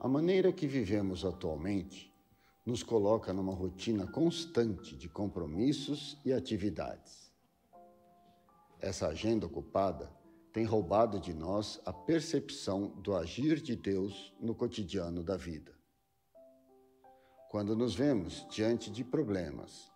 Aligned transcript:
A 0.00 0.06
maneira 0.06 0.52
que 0.52 0.66
vivemos 0.66 1.24
atualmente 1.24 2.14
nos 2.64 2.84
coloca 2.84 3.32
numa 3.32 3.52
rotina 3.52 4.06
constante 4.06 4.96
de 4.96 5.08
compromissos 5.08 6.16
e 6.24 6.32
atividades. 6.32 7.32
Essa 8.78 9.08
agenda 9.08 9.46
ocupada 9.46 10.08
tem 10.52 10.64
roubado 10.64 11.18
de 11.18 11.34
nós 11.34 11.80
a 11.84 11.92
percepção 11.92 12.90
do 13.00 13.16
agir 13.16 13.60
de 13.60 13.74
Deus 13.74 14.32
no 14.40 14.54
cotidiano 14.54 15.24
da 15.24 15.36
vida. 15.36 15.76
Quando 17.50 17.74
nos 17.74 17.96
vemos 17.96 18.46
diante 18.50 18.92
de 18.92 19.02
problemas 19.02 19.90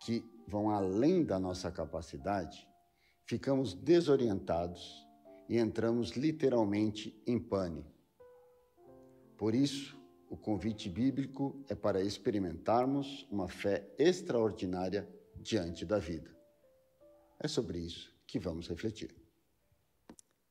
que 0.00 0.24
vão 0.48 0.70
além 0.70 1.22
da 1.22 1.38
nossa 1.38 1.70
capacidade, 1.70 2.66
ficamos 3.26 3.74
desorientados 3.74 5.06
e 5.46 5.58
entramos 5.58 6.12
literalmente 6.12 7.22
em 7.26 7.38
pânico. 7.38 7.95
Por 9.36 9.54
isso, 9.54 10.00
o 10.30 10.36
convite 10.36 10.88
bíblico 10.88 11.62
é 11.68 11.74
para 11.74 12.02
experimentarmos 12.02 13.26
uma 13.30 13.48
fé 13.48 13.86
extraordinária 13.98 15.06
diante 15.36 15.84
da 15.84 15.98
vida. 15.98 16.34
É 17.38 17.46
sobre 17.46 17.78
isso 17.78 18.14
que 18.26 18.38
vamos 18.38 18.66
refletir. 18.66 19.14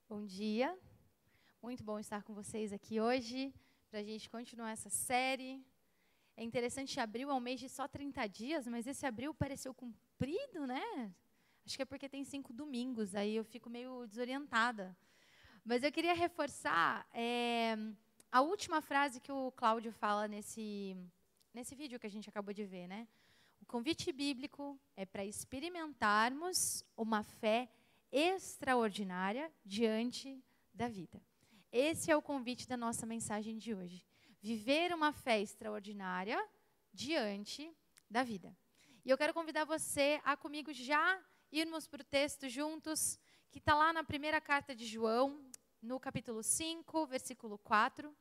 Bom 0.07 0.23
dia, 0.23 0.77
muito 1.63 1.83
bom 1.83 1.97
estar 1.97 2.21
com 2.21 2.33
vocês 2.35 2.71
aqui 2.71 3.01
hoje 3.01 3.51
para 3.89 4.01
a 4.01 4.03
gente 4.03 4.29
continuar 4.29 4.69
essa 4.69 4.89
série. 4.89 5.65
É 6.37 6.43
interessante, 6.43 6.99
abril 6.99 7.31
é 7.31 7.33
um 7.33 7.39
mês 7.39 7.59
de 7.59 7.67
só 7.67 7.87
30 7.87 8.27
dias, 8.27 8.67
mas 8.67 8.85
esse 8.85 9.03
abril 9.03 9.33
pareceu 9.33 9.73
comprido, 9.73 10.67
né? 10.67 11.11
Acho 11.65 11.75
que 11.75 11.81
é 11.81 11.85
porque 11.85 12.07
tem 12.07 12.23
cinco 12.23 12.53
domingos, 12.53 13.15
aí 13.15 13.35
eu 13.35 13.43
fico 13.43 13.67
meio 13.67 14.05
desorientada. 14.05 14.95
Mas 15.63 15.81
eu 15.81 15.91
queria 15.91 16.13
reforçar 16.13 17.07
é, 17.11 17.75
a 18.35 18.41
última 18.41 18.81
frase 18.81 19.21
que 19.21 19.31
o 19.31 19.49
Cláudio 19.53 19.93
fala 19.93 20.27
nesse, 20.27 20.93
nesse 21.53 21.73
vídeo 21.73 21.97
que 21.97 22.05
a 22.05 22.09
gente 22.09 22.27
acabou 22.27 22.53
de 22.53 22.65
ver, 22.65 22.85
né? 22.85 23.07
O 23.61 23.65
convite 23.65 24.11
bíblico 24.11 24.77
é 24.97 25.05
para 25.05 25.23
experimentarmos 25.23 26.83
uma 26.97 27.23
fé 27.23 27.71
extraordinária 28.11 29.49
diante 29.63 30.43
da 30.73 30.89
vida. 30.89 31.23
Esse 31.71 32.11
é 32.11 32.17
o 32.17 32.21
convite 32.21 32.67
da 32.67 32.75
nossa 32.75 33.05
mensagem 33.05 33.57
de 33.57 33.73
hoje. 33.73 34.05
Viver 34.41 34.93
uma 34.93 35.13
fé 35.13 35.39
extraordinária 35.41 36.37
diante 36.91 37.73
da 38.09 38.21
vida. 38.21 38.53
E 39.05 39.09
eu 39.09 39.17
quero 39.17 39.33
convidar 39.33 39.63
você 39.63 40.19
a 40.25 40.35
comigo 40.35 40.73
já 40.73 41.23
irmos 41.53 41.87
para 41.87 42.01
o 42.01 42.03
texto 42.19 42.49
juntos, 42.49 43.17
que 43.49 43.59
está 43.59 43.73
lá 43.73 43.93
na 43.93 44.03
primeira 44.03 44.41
carta 44.41 44.75
de 44.75 44.85
João, 44.85 45.41
no 45.81 46.01
capítulo 46.01 46.43
5, 46.43 47.07
versículo 47.07 47.57
4. 47.59 48.13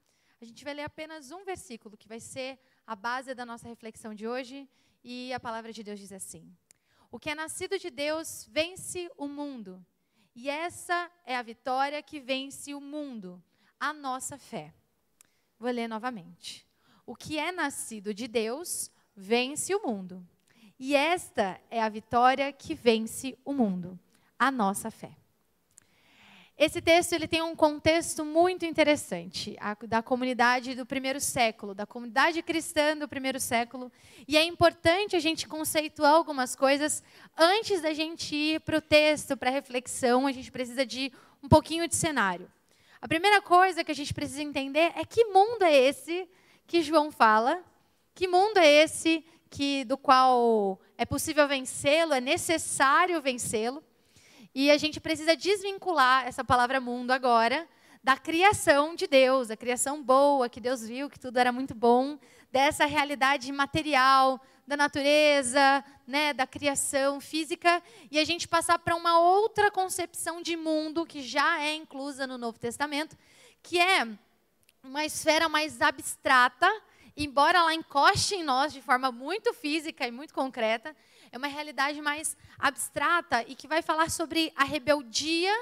A 0.45 0.47
gente 0.47 0.63
vai 0.63 0.75
ler 0.75 0.83
apenas 0.83 1.31
um 1.31 1.43
versículo, 1.43 1.97
que 1.97 2.07
vai 2.07 2.21
ser 2.21 2.59
a 2.87 2.95
base 2.95 3.35
da 3.35 3.47
nossa 3.47 3.67
reflexão 3.67 4.15
de 4.15 4.29
hoje, 4.29 4.69
e 5.03 5.33
a 5.33 5.41
palavra 5.41 5.73
de 5.73 5.83
Deus 5.83 5.99
diz 5.99 6.13
assim: 6.13 6.55
O 7.11 7.19
que 7.19 7.31
é 7.31 7.35
nascido 7.35 7.79
de 7.79 7.89
Deus 7.89 8.47
vence 8.51 9.11
o 9.17 9.27
mundo, 9.27 9.83
e 10.35 10.51
essa 10.51 11.11
é 11.25 11.35
a 11.35 11.41
vitória 11.41 12.03
que 12.03 12.21
vence 12.21 12.75
o 12.75 12.81
mundo, 12.81 13.43
a 13.81 13.95
nossa 13.95 14.37
fé. 14.37 14.75
Vou 15.59 15.71
ler 15.71 15.89
novamente. 15.89 16.69
O 17.07 17.17
que 17.17 17.39
é 17.39 17.51
nascido 17.51 18.13
de 18.13 18.29
Deus 18.29 18.91
vence 19.17 19.75
o 19.75 19.83
mundo, 19.83 20.23
e 20.79 20.95
esta 20.95 21.59
é 21.71 21.83
a 21.83 21.89
vitória 21.89 22.53
que 22.53 22.75
vence 22.75 23.35
o 23.47 23.55
mundo, 23.55 23.99
a 24.39 24.51
nossa 24.51 24.91
fé. 24.91 25.17
Esse 26.57 26.81
texto 26.81 27.13
ele 27.13 27.27
tem 27.27 27.43
um 27.43 27.57
contexto 27.57 28.25
muito 28.25 28.65
interessante, 28.65 29.57
a, 29.61 29.75
da 29.89 30.01
comunidade 30.01 30.77
do 30.77 30.87
primeiro 30.87 31.19
século, 31.19 31.75
da 31.75 31.85
comunidade 31.85 32.41
cristã 32.43 32.97
do 32.97 33.09
primeiro 33.09 33.41
século. 33.41 33.91
E 34.29 34.37
é 34.37 34.45
importante 34.45 35.17
a 35.17 35.19
gente 35.19 35.49
conceituar 35.49 36.13
algumas 36.13 36.55
coisas 36.55 37.03
antes 37.37 37.81
da 37.81 37.93
gente 37.93 38.37
ir 38.37 38.61
para 38.61 38.79
o 38.79 38.81
texto, 38.81 39.37
para 39.37 39.51
a 39.51 39.53
reflexão. 39.53 40.29
A 40.29 40.33
gente 40.33 40.53
precisa 40.53 40.87
de 40.87 41.13
um 41.43 41.49
pouquinho 41.49 41.89
de 41.89 41.97
cenário. 41.97 42.49
A 43.03 43.09
primeira 43.09 43.43
coisa 43.43 43.83
que 43.83 43.91
a 43.91 43.95
gente 43.95 44.15
precisa 44.15 44.43
entender 44.43 44.93
é 44.95 45.05
que 45.05 45.25
mundo 45.25 45.63
é 45.63 45.75
esse 45.75 46.29
que 46.69 46.83
João 46.83 47.11
fala, 47.11 47.65
que 48.15 48.29
mundo 48.29 48.59
é 48.59 48.67
esse 48.67 49.25
que 49.51 49.85
do 49.85 49.99
qual 49.99 50.81
é 50.97 51.05
possível 51.05 51.49
vencê-lo, 51.49 52.15
é 52.15 52.21
necessário 52.21 53.21
vencê-lo. 53.21 53.83
E 54.55 54.71
a 54.71 54.79
gente 54.79 55.01
precisa 55.01 55.37
desvincular 55.37 56.29
essa 56.29 56.45
palavra 56.45 56.81
mundo 56.81 57.11
agora 57.11 57.69
da 58.05 58.17
criação 58.17 58.95
de 58.95 59.09
Deus, 59.09 59.51
a 59.51 59.57
criação 59.57 60.01
boa, 60.01 60.49
que 60.49 60.61
Deus 60.61 60.87
viu 60.87 61.11
que 61.11 61.19
tudo 61.19 61.39
era 61.39 61.51
muito 61.51 61.75
bom, 61.75 62.17
dessa 62.53 62.85
realidade 62.85 63.51
material, 63.51 64.41
da 64.65 64.77
natureza, 64.77 65.85
né, 66.07 66.33
da 66.33 66.47
criação 66.47 67.21
física, 67.21 67.83
e 68.13 68.19
a 68.19 68.25
gente 68.25 68.47
passar 68.47 68.79
para 68.79 68.95
uma 68.95 69.19
outra 69.19 69.73
concepção 69.73 70.41
de 70.41 70.55
mundo 70.55 71.05
que 71.05 71.21
já 71.21 71.61
é 71.61 71.75
inclusa 71.75 72.25
no 72.25 72.39
Novo 72.39 72.57
Testamento, 72.57 73.17
que 73.61 73.81
é 73.81 74.07
uma 74.85 75.05
esfera 75.05 75.49
mais 75.49 75.81
abstrata, 75.81 76.71
embora 77.17 77.59
ela 77.59 77.75
encoste 77.75 78.37
em 78.37 78.45
nós 78.45 78.73
de 78.73 78.81
forma 78.81 79.11
muito 79.11 79.53
física 79.53 80.07
e 80.07 80.13
muito 80.13 80.33
concreta, 80.33 80.95
é 81.35 81.37
uma 81.37 81.49
realidade 81.49 82.01
mais 82.01 82.37
abstrata 82.57 83.43
e 83.49 83.57
que 83.57 83.67
vai 83.67 83.83
falar 83.83 84.09
sobre 84.09 84.53
a 84.55 84.63
rebeldia 84.63 85.53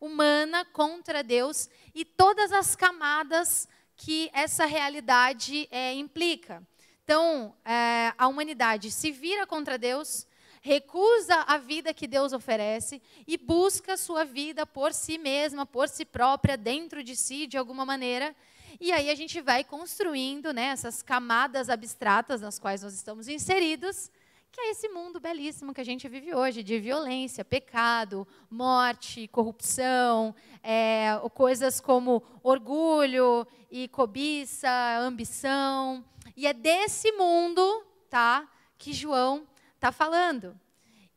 humana 0.00 0.64
contra 0.64 1.22
Deus 1.22 1.70
e 1.94 2.04
todas 2.04 2.50
as 2.50 2.74
camadas 2.74 3.68
que 3.94 4.28
essa 4.32 4.66
realidade 4.66 5.68
é, 5.70 5.94
implica. 5.94 6.66
Então, 7.04 7.54
é, 7.64 8.12
a 8.18 8.26
humanidade 8.26 8.90
se 8.90 9.12
vira 9.12 9.46
contra 9.46 9.78
Deus, 9.78 10.26
recusa 10.60 11.44
a 11.46 11.58
vida 11.58 11.94
que 11.94 12.08
Deus 12.08 12.32
oferece 12.32 13.00
e 13.24 13.38
busca 13.38 13.96
sua 13.96 14.24
vida 14.24 14.66
por 14.66 14.92
si 14.92 15.16
mesma, 15.16 15.64
por 15.64 15.88
si 15.88 16.04
própria, 16.04 16.56
dentro 16.56 17.04
de 17.04 17.14
si, 17.14 17.46
de 17.46 17.56
alguma 17.56 17.86
maneira. 17.86 18.34
E 18.80 18.90
aí 18.90 19.08
a 19.10 19.14
gente 19.14 19.40
vai 19.40 19.62
construindo 19.62 20.52
né, 20.52 20.66
essas 20.66 21.02
camadas 21.02 21.70
abstratas 21.70 22.40
nas 22.40 22.58
quais 22.58 22.82
nós 22.82 22.94
estamos 22.94 23.28
inseridos, 23.28 24.10
que 24.52 24.60
é 24.60 24.70
esse 24.70 24.88
mundo 24.88 25.20
belíssimo 25.20 25.72
que 25.72 25.80
a 25.80 25.84
gente 25.84 26.08
vive 26.08 26.34
hoje, 26.34 26.62
de 26.62 26.78
violência, 26.80 27.44
pecado, 27.44 28.26
morte, 28.50 29.28
corrupção, 29.28 30.34
é, 30.62 31.10
coisas 31.34 31.80
como 31.80 32.22
orgulho 32.42 33.46
e 33.70 33.86
cobiça, 33.88 34.68
ambição. 34.98 36.04
E 36.36 36.46
é 36.46 36.52
desse 36.52 37.12
mundo 37.12 37.86
tá, 38.08 38.48
que 38.76 38.92
João 38.92 39.46
está 39.76 39.92
falando. 39.92 40.58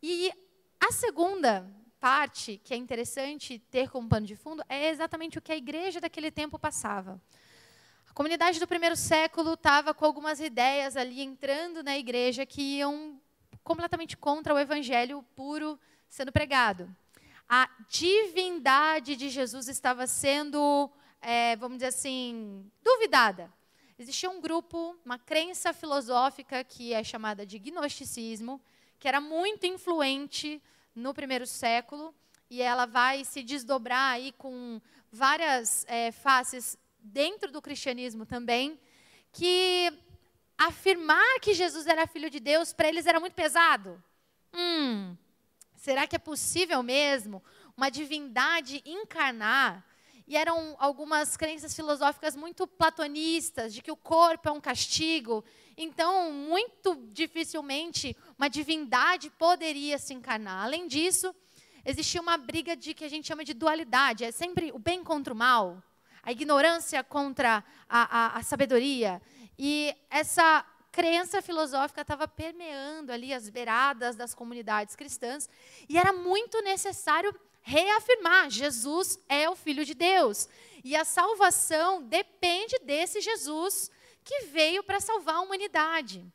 E 0.02 0.32
a 0.80 0.92
segunda 0.92 1.68
parte, 2.00 2.62
que 2.64 2.74
é 2.74 2.78
interessante 2.78 3.58
ter 3.58 3.90
como 3.90 4.08
pano 4.08 4.28
de 4.28 4.36
fundo, 4.36 4.64
é 4.70 4.90
exatamente 4.90 5.40
o 5.40 5.42
que 5.42 5.52
a 5.52 5.58
igreja 5.58 6.00
daquele 6.00 6.30
tempo 6.30 6.60
passava. 6.60 7.20
A 8.08 8.14
comunidade 8.14 8.60
do 8.60 8.68
primeiro 8.68 8.96
século 8.96 9.54
estava 9.54 9.92
com 9.92 10.06
algumas 10.06 10.40
ideias 10.40 10.96
ali 10.96 11.22
entrando 11.22 11.82
na 11.82 11.98
igreja 11.98 12.46
que 12.46 12.62
iam 12.78 13.20
completamente 13.64 14.18
contra 14.18 14.54
o 14.54 14.60
evangelho 14.60 15.24
puro 15.36 15.80
sendo 16.10 16.32
pregado. 16.32 16.94
A 17.48 17.70
divindade 17.90 19.16
de 19.16 19.30
Jesus 19.30 19.68
estava 19.68 20.08
sendo, 20.08 20.90
é, 21.22 21.56
vamos 21.56 21.78
dizer 21.78 21.88
assim, 21.88 22.70
duvidada. 22.84 23.52
Existia 23.98 24.30
um 24.30 24.42
grupo, 24.42 24.98
uma 25.06 25.18
crença 25.18 25.72
filosófica 25.72 26.64
que 26.64 26.94
é 26.94 27.04
chamada 27.04 27.46
de 27.46 27.60
gnosticismo, 27.60 28.60
que 29.00 29.08
era 29.08 29.22
muito 29.22 29.66
influente 29.66 30.62
no 30.96 31.14
primeiro 31.14 31.46
século, 31.46 32.14
e 32.50 32.62
ela 32.62 32.86
vai 32.86 33.24
se 33.24 33.44
desdobrar 33.44 34.14
aí 34.14 34.32
com 34.34 34.82
várias 35.12 35.86
é, 35.88 36.12
faces 36.12 36.78
dentro 37.00 37.52
do 37.52 37.62
cristianismo 37.62 38.26
também, 38.26 38.80
que 39.32 39.92
afirmar 40.68 41.40
que 41.42 41.54
Jesus 41.54 41.88
era 41.88 42.08
filho 42.08 42.30
de 42.30 42.40
Deus 42.40 42.72
para 42.72 42.88
eles 42.88 43.06
era 43.06 43.20
muito 43.20 43.34
pesado. 43.34 44.02
Hum, 44.54 45.16
será 45.76 46.08
que 46.08 46.16
é 46.16 46.20
possível 46.20 46.82
mesmo 46.82 47.44
uma 47.76 47.90
divindade 47.90 48.82
encarnar? 48.86 49.86
E 50.26 50.38
eram 50.38 50.78
algumas 50.80 51.36
crenças 51.36 51.76
filosóficas 51.76 52.34
muito 52.34 52.66
platonistas, 52.66 53.74
de 53.74 53.82
que 53.82 53.92
o 53.92 53.98
corpo 53.98 54.48
é 54.48 54.52
um 54.54 54.62
castigo. 54.62 55.44
Então, 55.76 56.32
muito 56.32 56.96
dificilmente 57.12 58.16
uma 58.38 58.48
divindade 58.48 59.30
poderia 59.32 59.98
se 59.98 60.14
encarnar. 60.14 60.64
Além 60.64 60.88
disso, 60.88 61.36
existia 61.84 62.22
uma 62.22 62.38
briga 62.38 62.74
de 62.74 62.94
que 62.94 63.04
a 63.04 63.10
gente 63.10 63.28
chama 63.28 63.44
de 63.44 63.54
dualidade. 63.54 64.24
É 64.24 64.32
sempre 64.32 64.72
o 64.72 64.80
bem 64.80 65.04
contra 65.04 65.34
o 65.34 65.38
mal 65.38 65.84
a 66.24 66.32
ignorância 66.32 67.04
contra 67.04 67.64
a, 67.88 68.36
a, 68.36 68.38
a 68.40 68.44
sabedoria. 68.44 69.22
E 69.58 69.96
essa 70.10 70.66
crença 70.92 71.42
filosófica 71.42 72.02
estava 72.02 72.28
permeando 72.28 73.12
ali 73.12 73.34
as 73.34 73.50
beiradas 73.50 74.16
das 74.16 74.36
comunidades 74.36 74.96
cristãs 74.96 75.50
e 75.90 75.98
era 75.98 76.14
muito 76.14 76.62
necessário 76.62 77.34
reafirmar: 77.62 78.50
Jesus 78.50 79.20
é 79.28 79.50
o 79.50 79.56
Filho 79.56 79.84
de 79.84 79.94
Deus. 79.94 80.48
E 80.84 80.96
a 80.96 81.06
salvação 81.06 82.04
depende 82.04 82.78
desse 82.80 83.22
Jesus 83.22 83.90
que 84.24 84.46
veio 84.46 84.84
para 84.84 85.00
salvar 85.00 85.36
a 85.36 85.42
humanidade. 85.42 86.26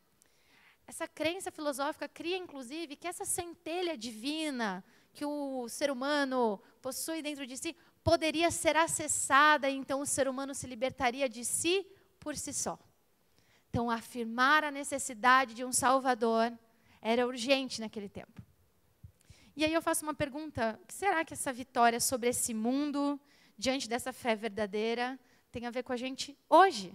Essa 0.86 1.06
crença 1.06 1.50
filosófica 1.50 2.08
cria, 2.08 2.36
inclusive, 2.36 2.96
que 2.96 3.06
essa 3.06 3.26
centelha 3.26 3.96
divina 3.96 4.82
que 5.12 5.24
o 5.24 5.68
ser 5.68 5.90
humano 5.90 6.62
possui 6.80 7.20
dentro 7.20 7.46
de 7.46 7.56
si 7.56 7.76
poderia 8.02 8.50
ser 8.50 8.76
acessada, 8.76 9.68
e 9.68 9.76
então 9.76 10.00
o 10.00 10.06
ser 10.06 10.28
humano 10.28 10.54
se 10.54 10.66
libertaria 10.66 11.28
de 11.28 11.44
si 11.44 11.86
por 12.18 12.36
si 12.36 12.54
só. 12.54 12.78
Então, 13.78 13.92
afirmar 13.92 14.64
a 14.64 14.72
necessidade 14.72 15.54
de 15.54 15.64
um 15.64 15.70
Salvador 15.70 16.52
era 17.00 17.24
urgente 17.24 17.80
naquele 17.80 18.08
tempo. 18.08 18.42
E 19.54 19.64
aí 19.64 19.72
eu 19.72 19.80
faço 19.80 20.04
uma 20.04 20.14
pergunta: 20.14 20.76
será 20.88 21.24
que 21.24 21.32
essa 21.32 21.52
vitória 21.52 22.00
sobre 22.00 22.28
esse 22.28 22.52
mundo, 22.52 23.20
diante 23.56 23.88
dessa 23.88 24.12
fé 24.12 24.34
verdadeira, 24.34 25.16
tem 25.52 25.64
a 25.64 25.70
ver 25.70 25.84
com 25.84 25.92
a 25.92 25.96
gente 25.96 26.36
hoje? 26.50 26.92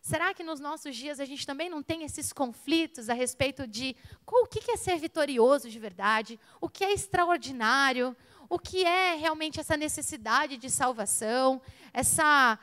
Será 0.00 0.32
que 0.32 0.44
nos 0.44 0.60
nossos 0.60 0.94
dias 0.94 1.18
a 1.18 1.24
gente 1.24 1.44
também 1.44 1.68
não 1.68 1.82
tem 1.82 2.04
esses 2.04 2.32
conflitos 2.32 3.10
a 3.10 3.14
respeito 3.14 3.66
de 3.66 3.96
o 4.24 4.46
que 4.46 4.70
é 4.70 4.76
ser 4.76 4.98
vitorioso 5.00 5.68
de 5.68 5.78
verdade, 5.80 6.38
o 6.60 6.68
que 6.68 6.84
é 6.84 6.92
extraordinário, 6.92 8.16
o 8.48 8.60
que 8.60 8.84
é 8.84 9.16
realmente 9.16 9.58
essa 9.58 9.76
necessidade 9.76 10.56
de 10.56 10.70
salvação, 10.70 11.60
essa 11.92 12.56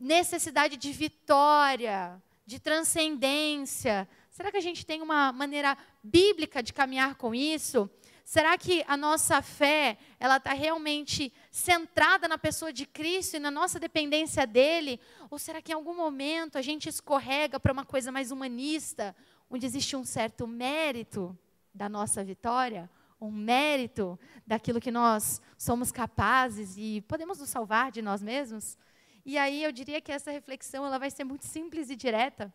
necessidade 0.00 0.78
de 0.78 0.90
vitória, 0.92 2.18
de 2.52 2.60
transcendência? 2.60 4.06
Será 4.28 4.50
que 4.50 4.58
a 4.58 4.60
gente 4.60 4.84
tem 4.84 5.00
uma 5.00 5.32
maneira 5.32 5.76
bíblica 6.02 6.62
de 6.62 6.72
caminhar 6.72 7.14
com 7.14 7.34
isso? 7.34 7.88
Será 8.26 8.58
que 8.58 8.84
a 8.86 8.94
nossa 8.94 9.40
fé 9.40 9.96
ela 10.20 10.36
está 10.36 10.52
realmente 10.52 11.32
centrada 11.50 12.28
na 12.28 12.36
pessoa 12.36 12.70
de 12.70 12.84
Cristo 12.84 13.36
e 13.36 13.40
na 13.40 13.50
nossa 13.50 13.80
dependência 13.80 14.46
dele? 14.46 15.00
Ou 15.30 15.38
será 15.38 15.62
que 15.62 15.72
em 15.72 15.74
algum 15.74 15.96
momento 15.96 16.58
a 16.58 16.62
gente 16.62 16.90
escorrega 16.90 17.58
para 17.58 17.72
uma 17.72 17.86
coisa 17.86 18.12
mais 18.12 18.30
humanista, 18.30 19.16
onde 19.50 19.64
existe 19.64 19.96
um 19.96 20.04
certo 20.04 20.46
mérito 20.46 21.36
da 21.74 21.88
nossa 21.88 22.22
vitória, 22.22 22.88
um 23.18 23.30
mérito 23.30 24.20
daquilo 24.46 24.80
que 24.80 24.90
nós 24.90 25.40
somos 25.56 25.90
capazes 25.90 26.74
e 26.76 27.00
podemos 27.08 27.38
nos 27.38 27.48
salvar 27.48 27.90
de 27.90 28.02
nós 28.02 28.22
mesmos? 28.22 28.76
E 29.24 29.38
aí 29.38 29.62
eu 29.62 29.70
diria 29.70 30.00
que 30.00 30.10
essa 30.10 30.30
reflexão 30.30 30.84
ela 30.84 30.98
vai 30.98 31.10
ser 31.10 31.24
muito 31.24 31.46
simples 31.46 31.90
e 31.90 31.96
direta 31.96 32.52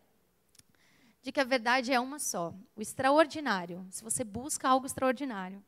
de 1.22 1.32
que 1.32 1.40
a 1.40 1.44
verdade 1.44 1.92
é 1.92 1.98
uma 1.98 2.18
só. 2.18 2.54
O 2.76 2.80
extraordinário, 2.80 3.86
se 3.90 4.04
você 4.04 4.22
busca 4.22 4.68
algo 4.68 4.86
extraordinário, 4.86 5.62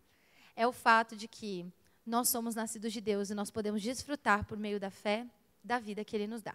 é 0.54 0.66
o 0.66 0.72
fato 0.72 1.16
de 1.16 1.26
que 1.26 1.66
nós 2.04 2.28
somos 2.28 2.54
nascidos 2.54 2.92
de 2.92 3.00
Deus 3.00 3.30
e 3.30 3.34
nós 3.34 3.50
podemos 3.50 3.82
desfrutar 3.82 4.44
por 4.44 4.58
meio 4.58 4.78
da 4.78 4.90
fé 4.90 5.26
da 5.62 5.78
vida 5.78 6.04
que 6.04 6.16
Ele 6.16 6.26
nos 6.26 6.42
dá. 6.42 6.54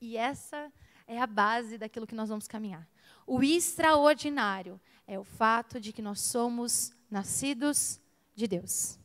E 0.00 0.16
essa 0.16 0.72
é 1.06 1.20
a 1.20 1.26
base 1.26 1.76
daquilo 1.76 2.06
que 2.06 2.14
nós 2.14 2.28
vamos 2.28 2.46
caminhar. 2.46 2.86
O 3.26 3.42
extraordinário 3.42 4.80
é 5.06 5.18
o 5.18 5.24
fato 5.24 5.80
de 5.80 5.92
que 5.92 6.02
nós 6.02 6.20
somos 6.20 6.92
nascidos 7.10 8.00
de 8.34 8.46
Deus. 8.46 8.98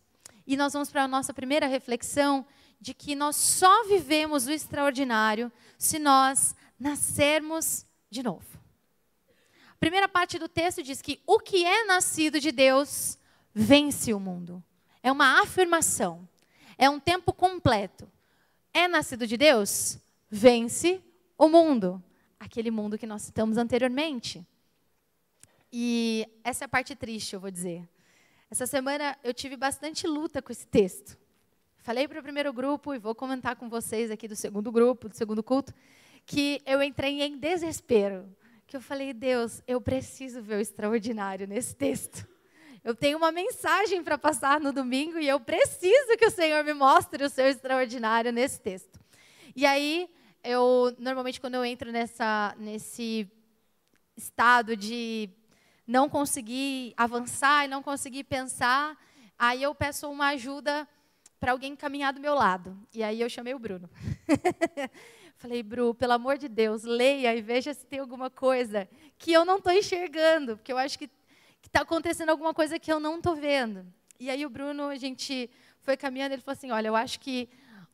E 0.48 0.56
nós 0.56 0.74
vamos 0.74 0.92
para 0.92 1.04
a 1.04 1.08
nossa 1.08 1.34
primeira 1.34 1.66
reflexão 1.66 2.46
de 2.80 2.94
que 2.94 3.16
nós 3.16 3.36
só 3.36 3.88
vivemos 3.88 4.48
o 4.48 4.52
extraordinário 4.52 5.52
se 5.78 6.00
nós 6.00 6.56
nascermos 6.80 7.86
de 8.10 8.22
novo. 8.24 8.46
A 9.70 9.78
primeira 9.80 10.08
parte 10.08 10.40
do 10.40 10.48
texto 10.48 10.82
diz 10.82 11.02
que 11.02 11.22
o 11.26 11.40
que 11.40 11.66
é 11.66 11.86
nascido 11.86 12.40
de 12.40 12.52
Deus 12.52 13.18
vence 13.54 14.14
o 14.14 14.20
mundo. 14.20 14.64
É 15.04 15.12
uma 15.12 15.42
afirmação. 15.42 16.28
É 16.78 16.90
um 16.90 17.00
tempo 17.00 17.32
completo. 17.32 18.10
É 18.74 18.88
nascido 18.88 19.28
de 19.28 19.38
Deus? 19.38 19.98
Vence 20.30 21.02
o 21.38 21.48
mundo. 21.48 22.04
Aquele 22.40 22.72
mundo 22.72 22.98
que 22.98 23.06
nós 23.06 23.22
citamos 23.22 23.58
anteriormente. 23.58 24.46
E 25.72 26.28
essa 26.44 26.64
é 26.64 26.68
a 26.68 26.70
parte 26.70 26.96
triste, 26.96 27.34
eu 27.34 27.40
vou 27.40 27.52
dizer. 27.52 27.88
Essa 28.50 28.66
semana 28.66 29.18
eu 29.24 29.34
tive 29.34 29.58
bastante 29.58 30.08
luta 30.08 30.42
com 30.42 30.52
esse 30.52 30.66
texto. 30.68 31.18
Falei 31.86 32.08
para 32.08 32.20
o 32.20 32.24
primeiro 32.24 32.52
grupo 32.52 32.96
e 32.96 32.98
vou 32.98 33.14
comentar 33.14 33.56
com 33.56 33.70
vocês 33.70 34.10
aqui 34.10 34.28
do 34.28 34.36
segundo 34.36 34.72
grupo, 34.72 35.08
do 35.08 35.16
segundo 35.16 35.44
culto, 35.44 35.72
que 36.26 36.60
eu 36.66 36.82
entrei 36.82 37.22
em 37.22 37.38
desespero 37.38 38.28
que 38.66 38.76
eu 38.76 38.82
falei, 38.82 39.14
Deus, 39.14 39.62
eu 39.68 39.80
preciso 39.80 40.42
ver 40.42 40.56
o 40.56 40.60
extraordinário 40.60 41.46
nesse 41.46 41.76
texto. 41.76 42.28
Eu 42.84 42.96
tenho 42.96 43.20
uma 43.20 43.32
mensagem 43.32 44.04
para 44.04 44.18
passar 44.18 44.60
no 44.60 44.74
domingo 44.74 45.20
e 45.20 45.28
eu 45.28 45.40
preciso 45.40 46.18
que 46.18 46.26
o 46.26 46.32
Senhor 46.32 46.64
me 46.64 46.74
mostre 46.74 47.24
o 47.24 47.30
seu 47.30 47.46
extraordinário 47.46 48.32
nesse 48.32 48.60
texto. 48.60 49.00
E 49.56 49.64
aí, 49.64 50.10
eu 50.44 50.92
normalmente 50.98 51.40
quando 51.40 51.54
eu 51.54 51.64
entro 51.64 51.92
nessa 51.92 52.56
nesse 52.58 53.32
estado 54.18 54.76
de 54.76 55.30
não 55.86 56.10
conseguir 56.10 56.96
avançar 56.98 57.66
e 57.66 57.68
não 57.68 57.84
conseguir 57.84 58.24
pensar, 58.24 58.98
aí 59.38 59.62
eu 59.62 59.76
peço 59.76 60.10
uma 60.10 60.30
ajuda 60.30 60.88
para 61.46 61.52
alguém 61.52 61.76
caminhar 61.76 62.12
do 62.12 62.20
meu 62.20 62.34
lado. 62.34 62.76
E 62.92 63.04
aí 63.04 63.22
eu 63.22 63.30
chamei 63.30 63.54
o 63.54 63.60
Bruno. 63.60 63.88
Falei, 65.38 65.62
Bru, 65.62 65.94
pelo 65.94 66.14
amor 66.14 66.40
de 66.40 66.50
Deus, 66.50 66.82
leia 66.82 67.36
e 67.36 67.40
veja 67.40 67.72
se 67.72 67.86
tem 67.86 68.00
alguma 68.00 68.32
coisa 68.32 68.90
que 69.16 69.32
eu 69.32 69.46
não 69.46 69.58
estou 69.58 69.72
enxergando, 69.72 70.58
porque 70.58 70.74
eu 70.74 70.78
acho 70.80 70.98
que 70.98 71.08
está 71.64 71.82
acontecendo 71.82 72.32
alguma 72.32 72.52
coisa 72.52 72.80
que 72.80 72.92
eu 72.92 73.00
não 73.00 73.18
estou 73.18 73.36
vendo. 73.36 73.86
E 74.20 74.28
aí 74.32 74.44
o 74.44 74.50
Bruno, 74.50 74.88
a 74.88 74.96
gente 74.96 75.48
foi 75.82 75.96
caminhando, 75.96 76.34
ele 76.34 76.42
falou 76.42 76.58
assim, 76.58 76.72
olha, 76.72 76.88
eu 76.88 76.96
acho 76.96 77.20
que 77.20 77.48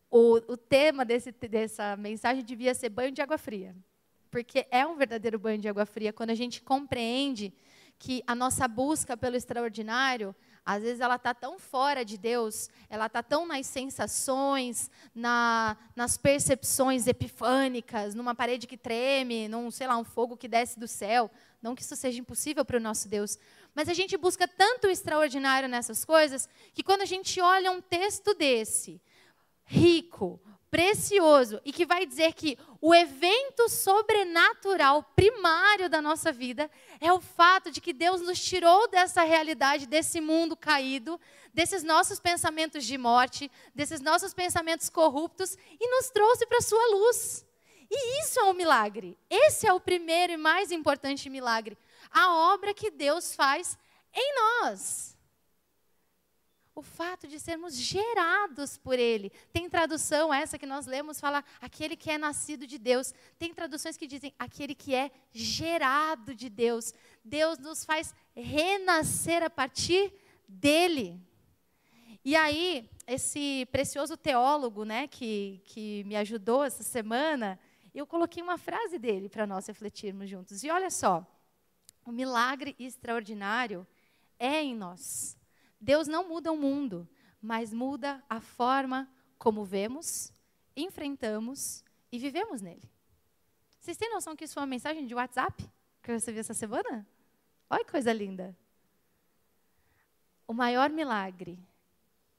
o, 0.09 0.35
o 0.47 0.55
tema 0.55 1.03
desse, 1.03 1.33
dessa 1.33 1.97
mensagem 1.97 2.45
devia 2.45 2.73
ser 2.73 2.87
banho 2.87 3.11
de 3.11 3.21
água 3.21 3.37
fria. 3.37 3.75
Porque 4.29 4.65
é 4.71 4.87
um 4.87 4.95
verdadeiro 4.95 5.37
banho 5.37 5.59
de 5.59 5.67
água 5.67 5.85
fria 5.85 6.13
quando 6.13 6.29
a 6.29 6.35
gente 6.35 6.61
compreende 6.61 7.53
que 7.99 8.23
a 8.25 8.33
nossa 8.33 8.65
busca 8.65 9.17
pelo 9.17 9.35
extraordinário 9.35 10.33
às 10.65 10.83
vezes 10.83 11.01
ela 11.01 11.15
está 11.15 11.33
tão 11.33 11.57
fora 11.57 12.05
de 12.05 12.17
Deus, 12.17 12.69
ela 12.89 13.07
está 13.07 13.23
tão 13.23 13.47
nas 13.47 13.65
sensações, 13.65 14.91
na, 15.13 15.75
nas 15.95 16.17
percepções 16.17 17.07
epifânicas, 17.07 18.13
numa 18.13 18.35
parede 18.35 18.67
que 18.67 18.77
treme, 18.77 19.47
num, 19.47 19.71
sei 19.71 19.87
lá, 19.87 19.97
um 19.97 20.03
fogo 20.03 20.37
que 20.37 20.47
desce 20.47 20.79
do 20.79 20.87
céu. 20.87 21.31
Não 21.61 21.75
que 21.75 21.81
isso 21.81 21.95
seja 21.95 22.19
impossível 22.19 22.63
para 22.63 22.77
o 22.77 22.81
nosso 22.81 23.07
Deus. 23.07 23.37
Mas 23.73 23.89
a 23.89 23.93
gente 23.93 24.17
busca 24.17 24.47
tanto 24.47 24.87
o 24.87 24.91
extraordinário 24.91 25.67
nessas 25.67 26.05
coisas, 26.05 26.47
que 26.73 26.83
quando 26.83 27.01
a 27.01 27.05
gente 27.05 27.39
olha 27.41 27.71
um 27.71 27.81
texto 27.81 28.33
desse, 28.33 29.01
rico, 29.63 30.39
precioso 30.71 31.59
e 31.65 31.73
que 31.73 31.85
vai 31.85 32.05
dizer 32.05 32.33
que 32.33 32.57
o 32.79 32.95
evento 32.95 33.67
sobrenatural 33.67 35.03
primário 35.15 35.89
da 35.89 36.01
nossa 36.01 36.31
vida 36.31 36.71
é 37.01 37.11
o 37.11 37.19
fato 37.19 37.69
de 37.69 37.81
que 37.81 37.91
Deus 37.91 38.21
nos 38.21 38.39
tirou 38.41 38.87
dessa 38.87 39.21
realidade, 39.23 39.85
desse 39.85 40.21
mundo 40.21 40.55
caído, 40.55 41.19
desses 41.53 41.83
nossos 41.83 42.21
pensamentos 42.21 42.85
de 42.85 42.97
morte, 42.97 43.51
desses 43.75 43.99
nossos 43.99 44.33
pensamentos 44.33 44.89
corruptos 44.89 45.57
e 45.77 45.87
nos 45.89 46.09
trouxe 46.09 46.45
para 46.45 46.59
a 46.59 46.61
sua 46.61 46.87
luz. 46.91 47.45
E 47.89 48.21
isso 48.21 48.39
é 48.39 48.43
um 48.45 48.53
milagre. 48.53 49.19
Esse 49.29 49.67
é 49.67 49.73
o 49.73 49.79
primeiro 49.81 50.31
e 50.31 50.37
mais 50.37 50.71
importante 50.71 51.29
milagre. 51.29 51.77
A 52.09 52.53
obra 52.53 52.73
que 52.73 52.89
Deus 52.89 53.35
faz 53.35 53.77
em 54.13 54.35
nós 54.35 55.10
o 56.73 56.81
fato 56.81 57.27
de 57.27 57.39
sermos 57.39 57.75
gerados 57.75 58.77
por 58.77 58.97
Ele. 58.97 59.31
Tem 59.51 59.69
tradução 59.69 60.33
essa 60.33 60.57
que 60.57 60.65
nós 60.65 60.85
lemos, 60.85 61.19
fala 61.19 61.43
aquele 61.59 61.95
que 61.95 62.09
é 62.09 62.17
nascido 62.17 62.65
de 62.65 62.77
Deus. 62.77 63.13
Tem 63.37 63.53
traduções 63.53 63.97
que 63.97 64.07
dizem 64.07 64.33
aquele 64.39 64.73
que 64.73 64.95
é 64.95 65.11
gerado 65.31 66.33
de 66.33 66.49
Deus. 66.49 66.93
Deus 67.23 67.59
nos 67.59 67.83
faz 67.83 68.15
renascer 68.35 69.43
a 69.43 69.49
partir 69.49 70.13
dele. 70.47 71.19
E 72.23 72.35
aí, 72.35 72.89
esse 73.07 73.67
precioso 73.71 74.15
teólogo 74.15 74.85
né, 74.85 75.07
que, 75.07 75.61
que 75.65 76.03
me 76.05 76.15
ajudou 76.15 76.63
essa 76.63 76.83
semana, 76.83 77.59
eu 77.93 78.07
coloquei 78.07 78.41
uma 78.41 78.57
frase 78.57 78.97
dele 78.97 79.27
para 79.27 79.45
nós 79.45 79.67
refletirmos 79.67 80.29
juntos. 80.29 80.63
E 80.63 80.69
olha 80.69 80.89
só, 80.89 81.25
o 82.05 82.11
milagre 82.11 82.75
extraordinário 82.79 83.85
é 84.39 84.61
em 84.61 84.75
nós. 84.75 85.37
Deus 85.81 86.07
não 86.07 86.29
muda 86.29 86.51
o 86.51 86.57
mundo, 86.57 87.09
mas 87.41 87.73
muda 87.73 88.23
a 88.29 88.39
forma 88.39 89.11
como 89.39 89.65
vemos, 89.65 90.31
enfrentamos 90.75 91.83
e 92.11 92.19
vivemos 92.19 92.61
nele. 92.61 92.87
Vocês 93.79 93.97
têm 93.97 94.13
noção 94.13 94.35
que 94.35 94.43
isso 94.43 94.53
foi 94.53 94.61
uma 94.61 94.67
mensagem 94.67 95.07
de 95.07 95.15
WhatsApp 95.15 95.67
que 96.03 96.11
eu 96.11 96.15
recebi 96.15 96.37
essa 96.37 96.53
semana? 96.53 97.07
Olha 97.67 97.83
que 97.83 97.91
coisa 97.91 98.13
linda. 98.13 98.55
O 100.47 100.53
maior 100.53 100.91
milagre 100.91 101.57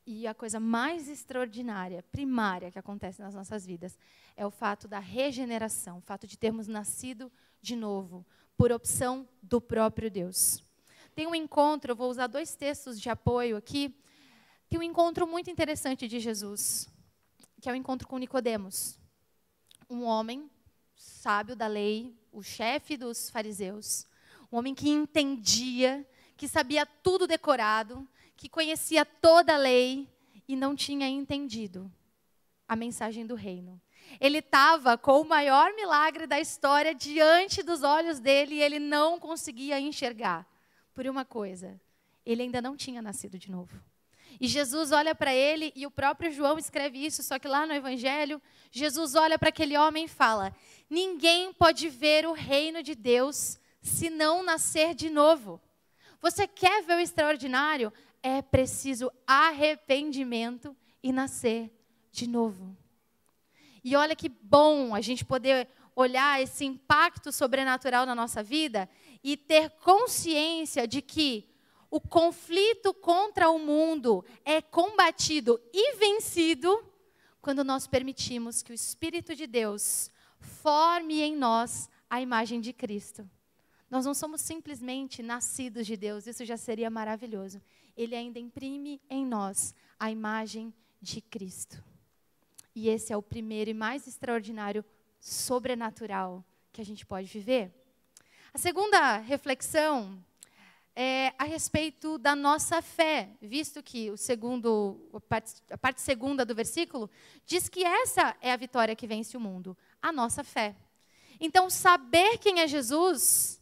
e 0.07 0.27
a 0.27 0.35
coisa 0.35 0.61
mais 0.61 1.09
extraordinária, 1.09 2.03
primária 2.13 2.71
que 2.71 2.79
acontece 2.79 3.21
nas 3.21 3.35
nossas 3.35 3.67
vidas 3.67 3.99
é 4.37 4.47
o 4.47 4.51
fato 4.51 4.87
da 4.87 4.99
regeneração, 4.99 5.99
o 5.99 6.03
fato 6.03 6.27
de 6.27 6.39
termos 6.39 6.69
nascido 6.69 7.31
de 7.61 7.75
novo, 7.75 8.25
por 8.57 8.71
opção 8.71 9.29
do 9.43 9.61
próprio 9.61 10.11
Deus. 10.11 10.65
Tem 11.15 11.27
um 11.27 11.35
encontro, 11.35 11.93
eu 11.93 11.97
vou 11.97 12.11
usar 12.11 12.27
dois 12.27 12.55
textos 12.55 12.99
de 12.99 13.11
apoio 13.11 13.57
aqui. 13.57 13.95
tem 14.69 14.79
um 14.79 14.83
encontro 14.83 15.27
muito 15.27 15.51
interessante 15.51 16.09
de 16.09 16.19
Jesus, 16.19 16.89
que 17.61 17.69
é 17.69 17.73
o 17.73 17.77
encontro 17.77 18.09
com 18.09 18.17
Nicodemos, 18.17 18.99
um 19.91 20.05
homem 20.05 20.51
sábio 20.97 21.55
da 21.55 21.67
lei, 21.67 22.17
o 22.33 22.43
chefe 22.43 22.97
dos 22.97 23.29
fariseus, 23.29 24.07
um 24.51 24.57
homem 24.57 24.75
que 24.75 24.89
entendia, 24.89 26.09
que 26.35 26.49
sabia 26.49 26.87
tudo 26.87 27.27
decorado, 27.27 28.09
que 28.35 28.49
conhecia 28.49 29.05
toda 29.05 29.53
a 29.53 29.59
lei 29.59 30.09
e 30.49 30.57
não 30.57 30.75
tinha 30.75 31.07
entendido 31.07 31.93
a 32.67 32.75
mensagem 32.75 33.27
do 33.27 33.35
reino. 33.35 33.79
Ele 34.19 34.39
estava 34.39 34.97
com 34.97 35.21
o 35.21 35.29
maior 35.29 35.75
milagre 35.75 36.27
da 36.27 36.41
história 36.41 36.95
diante 36.95 37.63
dos 37.63 37.83
olhos 37.83 38.19
dele 38.19 38.55
e 38.55 38.63
ele 38.63 38.79
não 38.79 39.21
conseguia 39.21 39.79
enxergar. 39.79 40.47
Por 40.95 41.07
uma 41.07 41.25
coisa, 41.25 41.81
ele 42.25 42.43
ainda 42.43 42.61
não 42.61 42.77
tinha 42.77 43.01
nascido 43.01 43.39
de 43.39 43.51
novo. 43.51 43.81
E 44.41 44.47
Jesus 44.47 44.93
olha 44.93 45.15
para 45.15 45.35
ele, 45.35 45.73
e 45.77 45.87
o 45.87 45.91
próprio 45.91 46.33
João 46.33 46.59
escreve 46.59 47.05
isso, 47.05 47.23
só 47.23 47.39
que 47.39 47.49
lá 47.49 47.67
no 47.67 47.75
Evangelho, 47.75 48.41
Jesus 48.71 49.15
olha 49.15 49.39
para 49.39 49.51
aquele 49.51 49.77
homem 49.77 50.05
e 50.05 50.09
fala: 50.09 50.55
Ninguém 50.89 51.53
pode 51.53 51.89
ver 51.89 52.27
o 52.27 52.33
reino 52.33 52.83
de 52.83 52.95
Deus 52.95 53.59
se 53.81 54.09
não 54.09 54.43
nascer 54.43 54.95
de 54.95 55.11
novo. 55.11 55.61
Você 56.21 56.47
quer 56.47 56.83
ver 56.83 56.97
o 56.97 57.01
extraordinário? 57.01 57.93
É 58.23 58.41
preciso 58.41 59.11
arrependimento 59.27 60.77
e 61.03 61.13
nascer 61.13 61.71
de 62.13 62.29
novo. 62.29 62.77
E 63.83 63.97
olha 63.97 64.15
que 64.15 64.29
bom 64.29 64.95
a 64.95 65.01
gente 65.01 65.25
poder 65.25 65.69
olhar 65.95 66.41
esse 66.41 66.65
impacto 66.65 67.33
sobrenatural 67.33 68.07
na 68.07 68.15
nossa 68.15 68.43
vida 68.43 68.89
e 69.23 69.37
ter 69.37 69.71
consciência 69.71 70.87
de 70.87 71.01
que 71.01 71.49
o 71.91 72.01
conflito 72.01 72.95
contra 72.95 73.51
o 73.51 73.59
mundo 73.59 74.25
é 74.45 74.63
combatido 74.63 75.61
e 75.73 75.97
vencido 75.97 76.83
quando 77.41 77.63
nós 77.63 77.87
permitimos 77.87 78.63
que 78.63 78.73
o 78.73 78.75
Espírito 78.75 79.35
de 79.35 79.47
Deus 79.47 80.11
forme 80.39 81.21
em 81.21 81.37
nós 81.37 81.91
a 82.09 82.21
imagem 82.21 82.61
de 82.61 82.73
Cristo. 82.73 83.29
Nós 83.91 84.07
não 84.07 84.15
somos 84.15 84.41
simplesmente 84.41 85.23
nascidos 85.23 85.87
de 85.87 85.97
Deus, 85.97 86.27
isso 86.27 86.45
já 86.45 86.57
seria 86.57 86.89
maravilhoso. 86.89 87.61
Ele 87.95 88.17
ainda 88.17 88.39
imprime 88.39 89.01
em 89.11 89.27
nós 89.27 89.75
a 89.99 90.11
imagem 90.11 90.73
de 91.01 91.21
Cristo. 91.21 91.85
E 92.75 92.89
esse 92.89 93.13
é 93.13 93.17
o 93.17 93.23
primeiro 93.23 93.71
e 93.71 93.75
mais 93.75 94.07
extraordinário 94.07 94.83
sobrenatural 95.21 96.43
que 96.73 96.81
a 96.81 96.85
gente 96.85 97.05
pode 97.05 97.27
viver. 97.27 97.71
A 98.55 98.59
segunda 98.59 99.17
reflexão 99.17 100.23
é, 100.95 101.33
a 101.39 101.45
respeito 101.45 102.19
da 102.19 102.37
nossa 102.37 102.83
fé, 102.83 103.31
visto 103.41 103.83
que 103.83 104.11
o 104.11 104.17
segundo, 104.19 105.09
a 105.15 105.21
parte, 105.21 105.63
a 105.71 105.79
parte 105.79 106.03
segunda 106.03 106.45
do 106.45 106.55
versículo 106.55 107.11
diz 107.47 107.67
que 107.71 107.83
essa 107.83 108.37
é 108.43 108.53
a 108.53 108.57
vitória 108.59 108.95
que 108.95 109.07
vence 109.07 109.39
o 109.39 109.41
mundo, 109.41 109.75
a 110.03 110.13
nossa 110.13 110.45
fé. 110.45 110.77
Então, 111.41 111.71
saber 111.71 112.37
quem 112.37 112.61
é 112.61 112.69
Jesus 112.69 113.59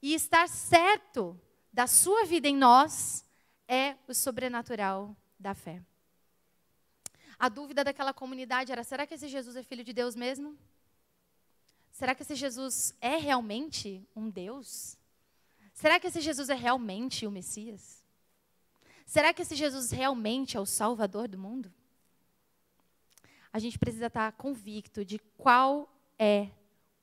e 0.00 0.14
estar 0.14 0.48
certo 0.48 1.36
da 1.72 1.88
sua 1.88 2.24
vida 2.24 2.46
em 2.46 2.56
nós 2.56 3.24
é 3.66 3.96
o 4.06 4.14
sobrenatural 4.14 5.16
da 5.36 5.52
fé. 5.52 5.82
A 7.36 7.48
dúvida 7.48 7.82
daquela 7.82 8.14
comunidade 8.14 8.70
era: 8.70 8.84
será 8.84 9.04
que 9.04 9.14
esse 9.14 9.26
Jesus 9.26 9.56
é 9.56 9.64
filho 9.64 9.82
de 9.82 9.92
Deus 9.92 10.14
mesmo? 10.14 10.56
Será 11.98 12.14
que 12.14 12.22
esse 12.22 12.36
Jesus 12.36 12.94
é 13.00 13.16
realmente 13.16 14.08
um 14.14 14.30
Deus? 14.30 14.96
Será 15.74 15.98
que 15.98 16.06
esse 16.06 16.20
Jesus 16.20 16.48
é 16.48 16.54
realmente 16.54 17.26
o 17.26 17.30
Messias? 17.30 18.06
Será 19.04 19.34
que 19.34 19.42
esse 19.42 19.56
Jesus 19.56 19.90
realmente 19.90 20.56
é 20.56 20.60
o 20.60 20.64
Salvador 20.64 21.26
do 21.26 21.36
mundo? 21.36 21.74
A 23.52 23.58
gente 23.58 23.80
precisa 23.80 24.06
estar 24.06 24.30
convicto 24.34 25.04
de 25.04 25.18
qual 25.36 25.92
é 26.16 26.50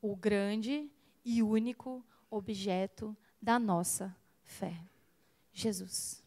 o 0.01 0.15
grande 0.15 0.89
e 1.25 1.43
único 1.43 2.01
objeto 2.31 3.13
da 3.41 3.59
nossa 3.59 4.15
fé: 4.45 4.79
Jesus. 5.51 6.23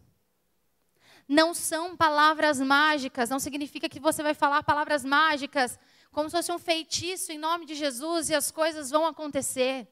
Não 1.26 1.54
são 1.54 1.96
palavras 1.96 2.60
mágicas, 2.60 3.30
não 3.30 3.40
significa 3.40 3.88
que 3.88 3.98
você 3.98 4.22
vai 4.22 4.34
falar 4.34 4.62
palavras 4.62 5.06
mágicas 5.06 5.80
como 6.10 6.28
se 6.28 6.36
fosse 6.36 6.52
um 6.52 6.58
feitiço 6.58 7.32
em 7.32 7.38
nome 7.38 7.66
de 7.66 7.74
Jesus 7.74 8.30
e 8.30 8.34
as 8.34 8.50
coisas 8.50 8.90
vão 8.90 9.06
acontecer. 9.06 9.86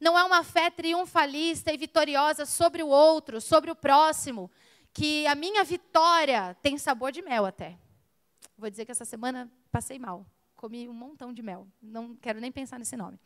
Não 0.00 0.18
é 0.18 0.22
uma 0.24 0.44
fé 0.44 0.70
triunfalista 0.70 1.72
e 1.72 1.76
vitoriosa 1.76 2.44
sobre 2.44 2.82
o 2.82 2.88
outro, 2.88 3.40
sobre 3.40 3.70
o 3.70 3.76
próximo, 3.76 4.50
que 4.92 5.26
a 5.26 5.34
minha 5.34 5.64
vitória 5.64 6.54
tem 6.62 6.76
sabor 6.78 7.12
de 7.12 7.22
mel 7.22 7.46
até. 7.46 7.78
Vou 8.56 8.70
dizer 8.70 8.84
que 8.84 8.92
essa 8.92 9.04
semana 9.04 9.50
passei 9.70 9.98
mal. 9.98 10.26
Comi 10.54 10.88
um 10.88 10.92
montão 10.92 11.32
de 11.32 11.42
mel. 11.42 11.66
Não 11.82 12.16
quero 12.16 12.40
nem 12.40 12.50
pensar 12.50 12.78
nesse 12.78 12.96
nome. 12.96 13.18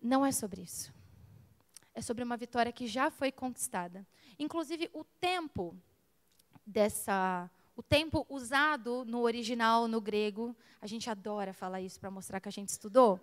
Não 0.00 0.24
é 0.24 0.30
sobre 0.30 0.62
isso. 0.62 0.92
É 1.94 2.02
sobre 2.02 2.24
uma 2.24 2.36
vitória 2.36 2.72
que 2.72 2.86
já 2.86 3.10
foi 3.10 3.32
conquistada. 3.32 4.06
Inclusive, 4.38 4.90
o 4.92 5.04
tempo 5.04 5.74
dessa. 6.66 7.50
O 7.76 7.82
tempo 7.82 8.24
usado 8.28 9.04
no 9.04 9.20
original, 9.20 9.88
no 9.88 10.00
grego, 10.00 10.54
a 10.80 10.86
gente 10.86 11.10
adora 11.10 11.52
falar 11.52 11.80
isso 11.80 11.98
para 11.98 12.10
mostrar 12.10 12.40
que 12.40 12.48
a 12.48 12.52
gente 12.52 12.68
estudou 12.68 13.20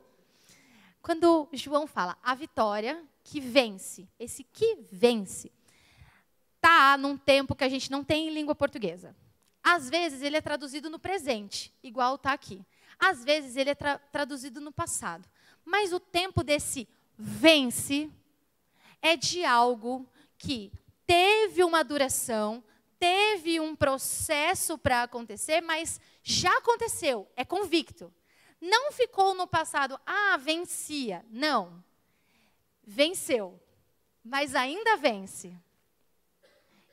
quando 1.01 1.49
João 1.53 1.87
fala 1.87 2.15
a 2.21 2.35
vitória 2.35 3.03
que 3.23 3.39
vence, 3.39 4.07
esse 4.19 4.43
que 4.43 4.77
vence, 4.91 5.51
tá 6.59 6.95
num 6.97 7.17
tempo 7.17 7.55
que 7.55 7.63
a 7.63 7.69
gente 7.69 7.89
não 7.89 8.03
tem 8.03 8.27
em 8.27 8.33
língua 8.33 8.53
portuguesa. 8.53 9.15
Às 9.63 9.89
vezes 9.89 10.21
ele 10.21 10.37
é 10.37 10.41
traduzido 10.41 10.89
no 10.89 10.99
presente, 10.99 11.73
igual 11.83 12.15
está 12.15 12.33
aqui. 12.33 12.63
Às 12.99 13.23
vezes 13.23 13.55
ele 13.55 13.71
é 13.71 13.75
tra 13.75 13.97
traduzido 13.97 14.61
no 14.61 14.71
passado. 14.71 15.27
Mas 15.65 15.91
o 15.91 15.99
tempo 15.99 16.43
desse 16.43 16.87
vence 17.17 18.09
é 19.01 19.15
de 19.15 19.43
algo 19.43 20.07
que 20.37 20.71
teve 21.05 21.63
uma 21.63 21.83
duração, 21.83 22.63
teve 23.01 23.59
um 23.59 23.75
processo 23.75 24.77
para 24.77 25.01
acontecer, 25.01 25.59
mas 25.59 25.99
já 26.21 26.55
aconteceu, 26.59 27.27
é 27.35 27.43
convicto. 27.43 28.13
Não 28.61 28.91
ficou 28.91 29.33
no 29.33 29.47
passado, 29.47 29.99
ah, 30.05 30.37
vencia. 30.37 31.25
Não. 31.31 31.83
Venceu. 32.83 33.59
Mas 34.23 34.53
ainda 34.53 34.97
vence. 34.97 35.51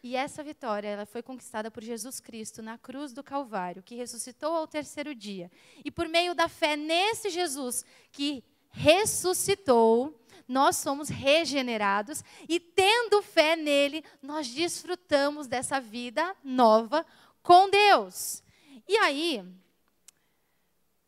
E 0.03 0.17
essa 0.17 0.43
vitória 0.43 0.89
ela 0.89 1.05
foi 1.05 1.23
conquistada 1.23 1.71
por 1.71 1.83
Jesus 1.83 2.21
Cristo 2.21 2.63
na 2.63 2.79
cruz 2.79 3.13
do 3.13 3.23
Calvário, 3.23 3.83
que 3.83 3.95
ressuscitou 3.95 4.57
ao 4.57 4.67
terceiro 4.67 5.15
dia. 5.15 5.51
E 5.85 5.91
por 5.91 6.09
meio 6.09 6.35
da 6.35 6.49
fé 6.49 6.75
nesse 6.75 7.29
Jesus 7.29 7.85
que 8.11 8.43
ressuscitou, 8.71 10.19
nós 10.47 10.77
somos 10.77 11.09
regenerados 11.09 12.25
e 12.49 12.59
tendo 12.59 13.23
fé 13.23 13.55
nele, 13.55 14.03
nós 14.23 14.49
desfrutamos 14.49 15.47
dessa 15.47 15.81
vida 15.81 16.35
nova 16.43 17.05
com 17.43 17.69
Deus. 17.69 18.43
E 18.87 18.97
aí, 18.97 19.45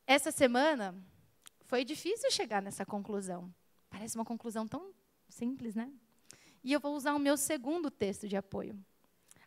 essa 0.07 0.31
semana 0.31 0.95
foi 1.67 1.85
difícil 1.85 2.31
chegar 2.31 2.61
nessa 2.61 2.85
conclusão. 2.85 3.53
Parece 3.89 4.17
uma 4.17 4.25
conclusão 4.25 4.67
tão 4.67 4.93
simples, 5.29 5.75
né? 5.75 5.91
E 6.63 6.73
eu 6.73 6.81
vou 6.81 6.95
usar 6.95 7.15
o 7.15 7.19
meu 7.19 7.37
segundo 7.37 7.91
texto 7.91 8.29
de 8.29 8.37
apoio. 8.37 8.79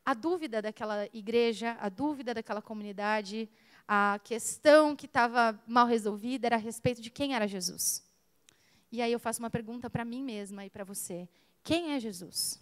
A 0.05 0.13
dúvida 0.13 0.61
daquela 0.61 1.07
igreja, 1.13 1.77
a 1.79 1.87
dúvida 1.87 2.33
daquela 2.33 2.61
comunidade, 2.61 3.49
a 3.87 4.19
questão 4.23 4.95
que 4.95 5.05
estava 5.05 5.59
mal 5.67 5.85
resolvida 5.85 6.47
era 6.47 6.55
a 6.55 6.59
respeito 6.59 7.01
de 7.01 7.09
quem 7.09 7.35
era 7.35 7.47
Jesus. 7.47 8.03
E 8.91 9.01
aí 9.01 9.11
eu 9.11 9.19
faço 9.19 9.39
uma 9.39 9.49
pergunta 9.49 9.89
para 9.89 10.05
mim 10.05 10.23
mesma 10.23 10.65
e 10.65 10.69
para 10.69 10.83
você: 10.83 11.27
quem 11.63 11.93
é 11.93 11.99
Jesus? 11.99 12.59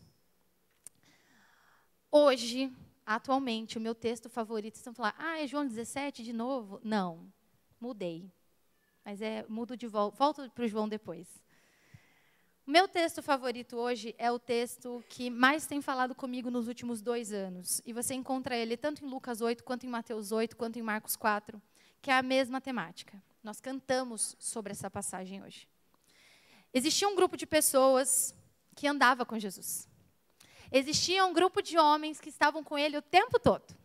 Hoje, 2.11 2.71
atualmente, 3.05 3.77
o 3.77 3.81
meu 3.81 3.95
texto 3.95 4.29
favorito, 4.29 4.75
estão 4.75 4.93
falando, 4.93 5.15
ah, 5.17 5.39
é 5.39 5.47
João 5.47 5.65
17 5.65 6.23
de 6.23 6.33
novo? 6.33 6.79
Não 6.83 7.31
mudei. 7.79 8.31
Mas 9.03 9.21
é 9.21 9.43
mudo 9.49 9.75
de 9.75 9.87
volta, 9.87 10.17
volto 10.17 10.49
para 10.51 10.63
o 10.63 10.67
João 10.67 10.87
depois. 10.87 11.27
Meu 12.65 12.87
texto 12.87 13.23
favorito 13.23 13.75
hoje 13.75 14.13
é 14.19 14.31
o 14.31 14.37
texto 14.37 15.03
que 15.09 15.31
mais 15.31 15.65
tem 15.65 15.81
falado 15.81 16.13
comigo 16.13 16.51
nos 16.51 16.67
últimos 16.67 17.01
dois 17.01 17.33
anos. 17.33 17.81
E 17.85 17.91
você 17.91 18.13
encontra 18.13 18.55
ele 18.55 18.77
tanto 18.77 19.03
em 19.03 19.09
Lucas 19.09 19.41
8, 19.41 19.63
quanto 19.63 19.85
em 19.85 19.89
Mateus 19.89 20.31
8, 20.31 20.55
quanto 20.55 20.77
em 20.77 20.81
Marcos 20.83 21.15
4, 21.15 21.59
que 22.01 22.11
é 22.11 22.13
a 22.13 22.21
mesma 22.21 22.61
temática. 22.61 23.21
Nós 23.43 23.59
cantamos 23.59 24.35
sobre 24.39 24.71
essa 24.71 24.91
passagem 24.91 25.41
hoje. 25.43 25.67
Existia 26.71 27.07
um 27.07 27.15
grupo 27.15 27.35
de 27.35 27.47
pessoas 27.47 28.35
que 28.75 28.87
andava 28.87 29.25
com 29.25 29.39
Jesus. 29.39 29.89
Existia 30.71 31.25
um 31.25 31.33
grupo 31.33 31.63
de 31.63 31.79
homens 31.79 32.21
que 32.21 32.29
estavam 32.29 32.63
com 32.63 32.77
ele 32.77 32.95
o 32.95 33.01
tempo 33.01 33.39
todo 33.39 33.75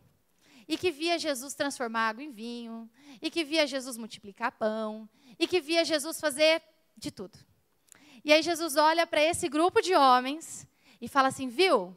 e 0.67 0.77
que 0.77 0.91
via 0.91 1.17
Jesus 1.17 1.55
transformar 1.55 2.09
água 2.09 2.23
em 2.23 2.29
vinho, 2.29 2.89
e 3.21 3.31
que 3.31 3.43
via 3.45 3.65
Jesus 3.65 3.97
multiplicar 3.97 4.51
pão, 4.51 5.07
e 5.39 5.47
que 5.47 5.61
via 5.61 5.85
Jesus 5.85 6.19
fazer 6.19 6.61
de 6.95 7.09
tudo. 7.09 7.39
E 8.27 8.33
aí 8.33 8.43
Jesus 8.43 8.75
olha 8.75 9.07
para 9.07 9.21
esse 9.21 9.47
grupo 9.47 9.81
de 9.81 9.95
homens 9.95 10.67
e 10.99 11.07
fala 11.07 11.29
assim: 11.29 11.47
viu? 11.47 11.95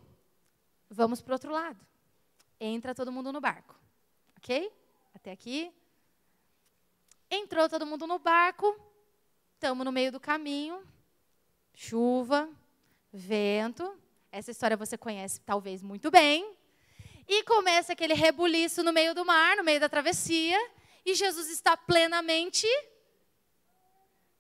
Vamos 0.89 1.21
para 1.21 1.33
o 1.33 1.35
outro 1.35 1.51
lado. 1.51 1.85
entra 2.61 2.95
todo 2.95 3.11
mundo 3.11 3.33
no 3.33 3.41
barco. 3.41 3.75
Ok? 4.37 4.71
Até 5.13 5.33
aqui. 5.33 5.73
Entrou 7.29 7.69
todo 7.69 7.85
mundo 7.85 8.07
no 8.07 8.21
barco, 8.21 8.79
estamos 9.55 9.85
no 9.85 9.91
meio 9.91 10.13
do 10.13 10.21
caminho, 10.21 10.87
chuva, 11.75 12.49
vento. 13.13 14.01
Essa 14.31 14.53
história 14.53 14.77
você 14.77 14.97
conhece 14.97 15.41
talvez 15.41 15.83
muito 15.83 16.13
bem. 16.13 16.57
E 17.27 17.43
começa 17.43 17.93
aquele 17.93 18.15
rebuliço 18.15 18.85
no 18.85 18.93
meio 18.93 19.17
do 19.17 19.25
mar, 19.25 19.57
no 19.57 19.65
meio 19.65 19.81
da 19.81 19.89
travessia, 19.89 20.59
e 21.05 21.13
Jesus 21.13 21.51
está 21.51 21.77
plenamente. 21.77 22.69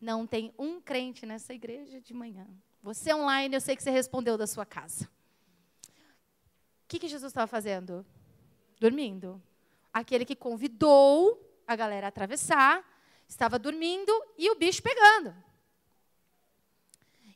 Não 0.00 0.26
tem 0.26 0.54
um 0.58 0.80
crente 0.80 1.26
nessa 1.26 1.52
igreja 1.52 2.00
de 2.00 2.14
manhã. 2.14 2.46
Você 2.82 3.12
online, 3.12 3.54
eu 3.54 3.60
sei 3.60 3.76
que 3.76 3.82
você 3.82 3.90
respondeu 3.90 4.38
da 4.38 4.46
sua 4.46 4.64
casa. 4.64 5.04
O 6.84 6.88
que, 6.88 6.98
que 6.98 7.08
Jesus 7.08 7.30
estava 7.30 7.46
fazendo? 7.46 8.04
Dormindo. 8.80 9.40
Aquele 9.92 10.24
que 10.24 10.34
convidou 10.34 11.62
a 11.66 11.76
galera 11.76 12.06
a 12.06 12.08
atravessar, 12.08 12.84
estava 13.28 13.58
dormindo 13.58 14.10
e 14.38 14.50
o 14.50 14.56
bicho 14.56 14.82
pegando. 14.82 15.34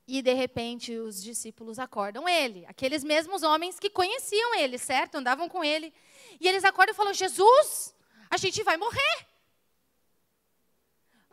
E 0.06 0.20
de 0.20 0.32
repente 0.34 0.96
os 0.96 1.22
discípulos 1.22 1.78
acordam 1.78 2.28
ele, 2.28 2.66
aqueles 2.66 3.02
mesmos 3.04 3.42
homens 3.42 3.78
que 3.78 3.88
conheciam 3.88 4.54
ele, 4.56 4.76
certo? 4.76 5.16
Andavam 5.16 5.48
com 5.48 5.64
ele. 5.64 5.92
E 6.40 6.48
eles 6.48 6.64
acordam 6.64 6.92
e 6.92 6.96
falam: 6.96 7.14
Jesus, 7.14 7.94
a 8.28 8.36
gente 8.36 8.62
vai 8.62 8.76
morrer. 8.76 9.26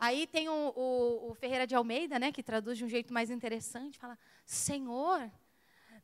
Aí 0.02 0.26
tem 0.26 0.48
o, 0.48 0.72
o, 0.74 1.30
o, 1.30 1.34
Ferreira 1.34 1.64
de 1.64 1.76
Almeida, 1.76 2.18
né, 2.18 2.32
que 2.32 2.42
traduz 2.42 2.76
de 2.76 2.84
um 2.84 2.88
jeito 2.88 3.14
mais 3.14 3.30
interessante, 3.30 4.00
fala: 4.00 4.18
Senhor, 4.44 5.30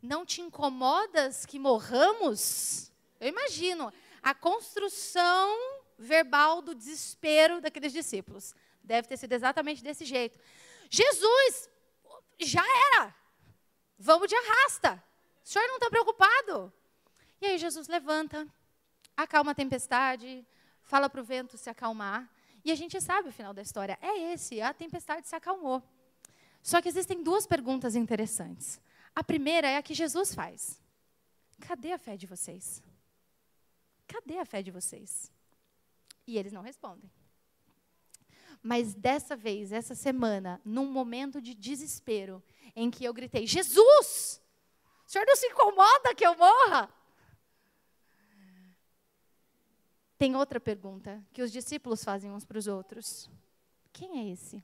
não 0.01 0.25
te 0.25 0.41
incomodas 0.41 1.45
que 1.45 1.59
morramos? 1.59 2.93
Eu 3.19 3.27
imagino 3.27 3.93
a 4.23 4.33
construção 4.33 5.51
verbal 5.99 6.63
do 6.63 6.77
desespero 6.77 7.61
daqueles 7.61 7.93
discípulos. 7.93 8.55
Deve 8.85 9.09
ter 9.09 9.17
sido 9.17 9.33
exatamente 9.33 9.83
desse 9.83 10.05
jeito. 10.05 10.39
Jesus, 10.89 11.69
já 12.39 12.63
era. 12.95 13.13
Vamos 13.99 14.29
de 14.29 14.37
arrasta. 14.37 15.03
O 15.45 15.49
senhor 15.49 15.67
não 15.67 15.75
está 15.75 15.91
preocupado? 15.91 16.73
E 17.41 17.47
aí 17.47 17.59
Jesus 17.59 17.89
levanta, 17.89 18.47
acalma 19.17 19.51
a 19.51 19.57
tempestade, 19.57 20.47
fala 20.85 21.11
para 21.11 21.21
o 21.21 21.25
vento 21.25 21.59
se 21.59 21.69
acalmar. 21.69 22.31
E 22.69 22.71
a 22.71 22.75
gente 22.75 23.01
sabe 23.01 23.31
o 23.31 23.33
final 23.33 23.55
da 23.55 23.63
história. 23.63 23.99
É 24.03 24.35
esse, 24.35 24.61
a 24.61 24.75
tempestade 24.75 25.27
se 25.27 25.35
acalmou. 25.35 25.83
Só 26.63 26.83
que 26.83 26.89
existem 26.91 27.23
duas 27.23 27.47
perguntas 27.47 27.97
interessantes. 27.97 28.79
A 29.15 29.25
primeira 29.25 29.67
é 29.67 29.79
a 29.79 29.83
que 29.83 29.95
Jesus 29.95 30.35
faz. 30.35 30.79
Cadê 31.61 31.93
a 31.93 31.99
fé 31.99 32.15
de 32.15 32.27
vocês? 32.27 32.83
Cadê 34.07 34.37
a 34.39 34.45
fé 34.45 34.61
de 34.61 34.71
vocês? 34.71 35.33
E 36.27 36.37
eles 36.37 36.53
não 36.53 36.61
respondem. 36.61 37.11
Mas 38.63 38.93
dessa 38.93 39.35
vez, 39.35 39.73
essa 39.73 39.95
semana, 39.95 40.61
num 40.63 40.93
momento 40.93 41.41
de 41.41 41.55
desespero, 41.55 42.45
em 42.77 42.91
que 42.91 43.03
eu 43.03 43.15
gritei: 43.15 43.47
Jesus! 43.47 44.43
O 45.07 45.11
senhor 45.11 45.25
não 45.27 45.37
se 45.37 45.47
incomoda 45.47 46.15
que 46.15 46.27
eu 46.27 46.37
morra? 46.37 46.95
Tem 50.19 50.35
outra 50.35 50.59
pergunta 50.59 51.25
que 51.33 51.43
os 51.43 51.53
discípulos 51.53 52.03
fazem 52.03 52.31
uns 52.31 52.45
para 52.45 52.59
os 52.59 52.67
outros: 52.67 53.31
Quem 53.93 54.19
é 54.19 54.33
esse? 54.33 54.63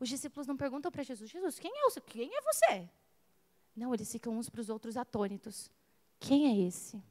Os 0.00 0.08
discípulos 0.08 0.46
não 0.46 0.56
perguntam 0.56 0.90
para 0.90 1.02
Jesus: 1.02 1.30
Jesus, 1.30 1.58
quem 1.58 1.70
é, 1.70 2.00
quem 2.00 2.34
é 2.34 2.40
você? 2.40 2.88
Não, 3.76 3.92
eles 3.92 4.10
ficam 4.10 4.38
uns 4.38 4.48
para 4.48 4.62
os 4.62 4.70
outros 4.70 4.96
atônitos: 4.96 5.70
Quem 6.18 6.46
é 6.46 6.66
esse? 6.66 7.02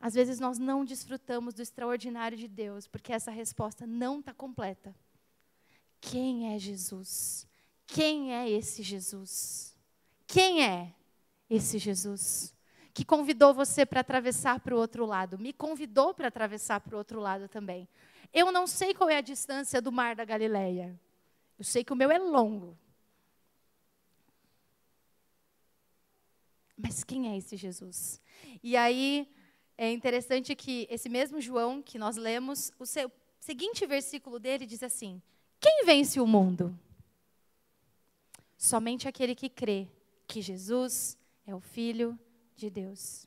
Às 0.00 0.14
vezes 0.14 0.40
nós 0.40 0.58
não 0.58 0.82
desfrutamos 0.82 1.52
do 1.52 1.60
extraordinário 1.60 2.36
de 2.38 2.48
Deus, 2.48 2.86
porque 2.86 3.12
essa 3.12 3.30
resposta 3.30 3.86
não 3.86 4.20
está 4.20 4.32
completa. 4.32 4.94
Quem 6.00 6.54
é 6.54 6.58
Jesus? 6.58 7.46
Quem 7.86 8.34
é 8.34 8.48
esse 8.48 8.82
Jesus? 8.82 9.76
Quem 10.26 10.64
é 10.64 10.94
esse 11.50 11.76
Jesus? 11.76 12.54
Que 12.92 13.04
convidou 13.04 13.54
você 13.54 13.86
para 13.86 14.00
atravessar 14.00 14.60
para 14.60 14.74
o 14.74 14.78
outro 14.78 15.06
lado, 15.06 15.38
me 15.38 15.52
convidou 15.52 16.12
para 16.12 16.28
atravessar 16.28 16.80
para 16.80 16.94
o 16.94 16.98
outro 16.98 17.20
lado 17.20 17.48
também. 17.48 17.88
Eu 18.32 18.52
não 18.52 18.66
sei 18.66 18.94
qual 18.94 19.08
é 19.08 19.16
a 19.16 19.20
distância 19.20 19.80
do 19.80 19.90
mar 19.90 20.14
da 20.14 20.24
Galileia. 20.24 20.98
Eu 21.58 21.64
sei 21.64 21.84
que 21.84 21.92
o 21.92 21.96
meu 21.96 22.10
é 22.10 22.18
longo. 22.18 22.76
Mas 26.76 27.04
quem 27.04 27.28
é 27.28 27.36
esse 27.36 27.56
Jesus? 27.56 28.20
E 28.62 28.76
aí, 28.76 29.28
é 29.76 29.90
interessante 29.90 30.54
que 30.54 30.86
esse 30.90 31.08
mesmo 31.08 31.40
João 31.40 31.82
que 31.82 31.98
nós 31.98 32.16
lemos, 32.16 32.72
o 32.78 32.86
seu, 32.86 33.10
seguinte 33.38 33.86
versículo 33.86 34.38
dele 34.38 34.66
diz 34.66 34.82
assim: 34.82 35.20
Quem 35.58 35.84
vence 35.84 36.20
o 36.20 36.26
mundo? 36.26 36.78
Somente 38.56 39.08
aquele 39.08 39.34
que 39.34 39.48
crê 39.48 39.88
que 40.26 40.42
Jesus 40.42 41.16
é 41.46 41.54
o 41.54 41.60
Filho 41.60 42.18
de 42.60 42.70
Deus. 42.70 43.26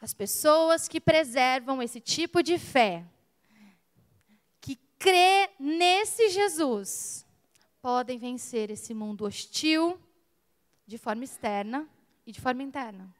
As 0.00 0.12
pessoas 0.12 0.88
que 0.88 1.00
preservam 1.00 1.80
esse 1.80 2.00
tipo 2.00 2.42
de 2.42 2.58
fé, 2.58 3.04
que 4.60 4.76
crê 4.98 5.50
nesse 5.60 6.28
Jesus, 6.28 7.24
podem 7.80 8.18
vencer 8.18 8.68
esse 8.68 8.92
mundo 8.92 9.24
hostil 9.24 9.98
de 10.84 10.98
forma 10.98 11.22
externa 11.22 11.88
e 12.26 12.32
de 12.32 12.40
forma 12.40 12.62
interna. 12.64 13.14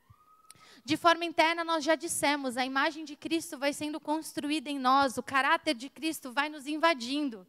De 0.85 0.96
forma 0.96 1.24
interna, 1.24 1.62
nós 1.62 1.85
já 1.85 1.94
dissemos, 1.94 2.56
a 2.56 2.66
imagem 2.66 3.04
de 3.04 3.14
Cristo 3.14 3.56
vai 3.56 3.72
sendo 3.72 4.00
construída 4.00 4.68
em 4.68 4.78
nós, 4.80 5.16
o 5.16 5.22
caráter 5.22 5.74
de 5.74 5.88
Cristo 5.88 6.32
vai 6.32 6.48
nos 6.48 6.66
invadindo. 6.66 7.46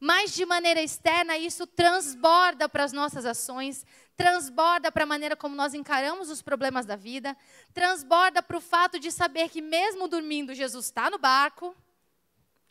Mas 0.00 0.34
de 0.34 0.44
maneira 0.44 0.82
externa, 0.82 1.36
isso 1.36 1.66
transborda 1.66 2.68
para 2.68 2.84
as 2.84 2.92
nossas 2.92 3.24
ações, 3.24 3.84
transborda 4.16 4.90
para 4.92 5.04
a 5.04 5.06
maneira 5.06 5.36
como 5.36 5.56
nós 5.56 5.74
encaramos 5.74 6.30
os 6.30 6.42
problemas 6.42 6.86
da 6.86 6.96
vida, 6.96 7.36
transborda 7.72 8.42
para 8.42 8.56
o 8.56 8.60
fato 8.60 8.98
de 8.98 9.10
saber 9.10 9.48
que, 9.48 9.62
mesmo 9.62 10.08
dormindo, 10.08 10.54
Jesus 10.54 10.86
está 10.86 11.10
no 11.10 11.18
barco 11.18 11.74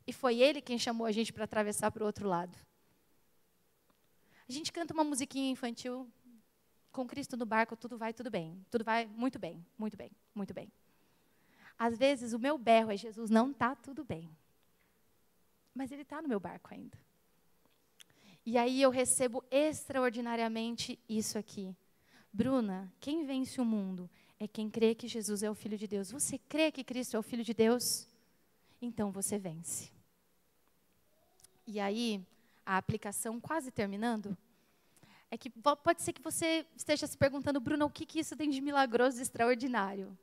e 0.05 0.13
foi 0.13 0.39
Ele 0.39 0.61
quem 0.61 0.77
chamou 0.77 1.07
a 1.07 1.11
gente 1.11 1.31
para 1.33 1.45
atravessar 1.45 1.91
para 1.91 2.03
o 2.03 2.05
outro 2.05 2.27
lado. 2.27 2.57
A 4.47 4.51
gente 4.51 4.71
canta 4.71 4.93
uma 4.93 5.03
musiquinha 5.03 5.51
infantil 5.51 6.11
com 6.91 7.07
Cristo 7.07 7.35
no 7.35 7.45
barco, 7.45 7.75
tudo 7.75 7.97
vai 7.97 8.13
tudo 8.13 8.29
bem. 8.29 8.63
Tudo 8.69 8.83
vai 8.83 9.05
muito 9.05 9.39
bem, 9.39 9.65
muito 9.77 9.97
bem, 9.97 10.11
muito 10.35 10.53
bem. 10.53 10.71
Às 11.77 11.97
vezes 11.97 12.33
o 12.33 12.39
meu 12.39 12.57
berro 12.57 12.91
é 12.91 12.97
Jesus, 12.97 13.29
não 13.29 13.51
está 13.51 13.75
tudo 13.75 14.03
bem. 14.03 14.29
Mas 15.73 15.91
ele 15.91 16.03
está 16.03 16.21
no 16.21 16.27
meu 16.27 16.39
barco 16.39 16.73
ainda. 16.73 16.97
E 18.45 18.57
aí 18.57 18.81
eu 18.81 18.89
recebo 18.89 19.43
extraordinariamente 19.49 20.99
isso 21.07 21.37
aqui. 21.37 21.75
Bruna, 22.31 22.91
quem 22.99 23.25
vence 23.25 23.61
o 23.61 23.65
mundo 23.65 24.09
é 24.39 24.47
quem 24.47 24.69
crê 24.69 24.93
que 24.93 25.07
Jesus 25.07 25.43
é 25.43 25.49
o 25.49 25.55
Filho 25.55 25.77
de 25.77 25.87
Deus. 25.87 26.11
Você 26.11 26.37
crê 26.37 26.71
que 26.71 26.83
Cristo 26.83 27.15
é 27.15 27.19
o 27.19 27.23
Filho 27.23 27.43
de 27.43 27.53
Deus? 27.53 28.07
Então 28.81 29.11
você 29.11 29.37
vence. 29.37 29.91
E 31.65 31.79
aí, 31.79 32.21
a 32.65 32.77
aplicação 32.77 33.39
quase 33.39 33.71
terminando, 33.71 34.37
é 35.31 35.37
que 35.37 35.49
pode 35.49 36.01
ser 36.01 36.11
que 36.11 36.21
você 36.21 36.65
esteja 36.75 37.07
se 37.07 37.17
perguntando, 37.17 37.59
Bruno, 37.59 37.85
o 37.85 37.89
que, 37.89 38.05
que 38.05 38.19
isso 38.19 38.35
tem 38.35 38.49
de 38.49 38.59
milagroso 38.61 39.19
e 39.19 39.21
extraordinário? 39.21 40.17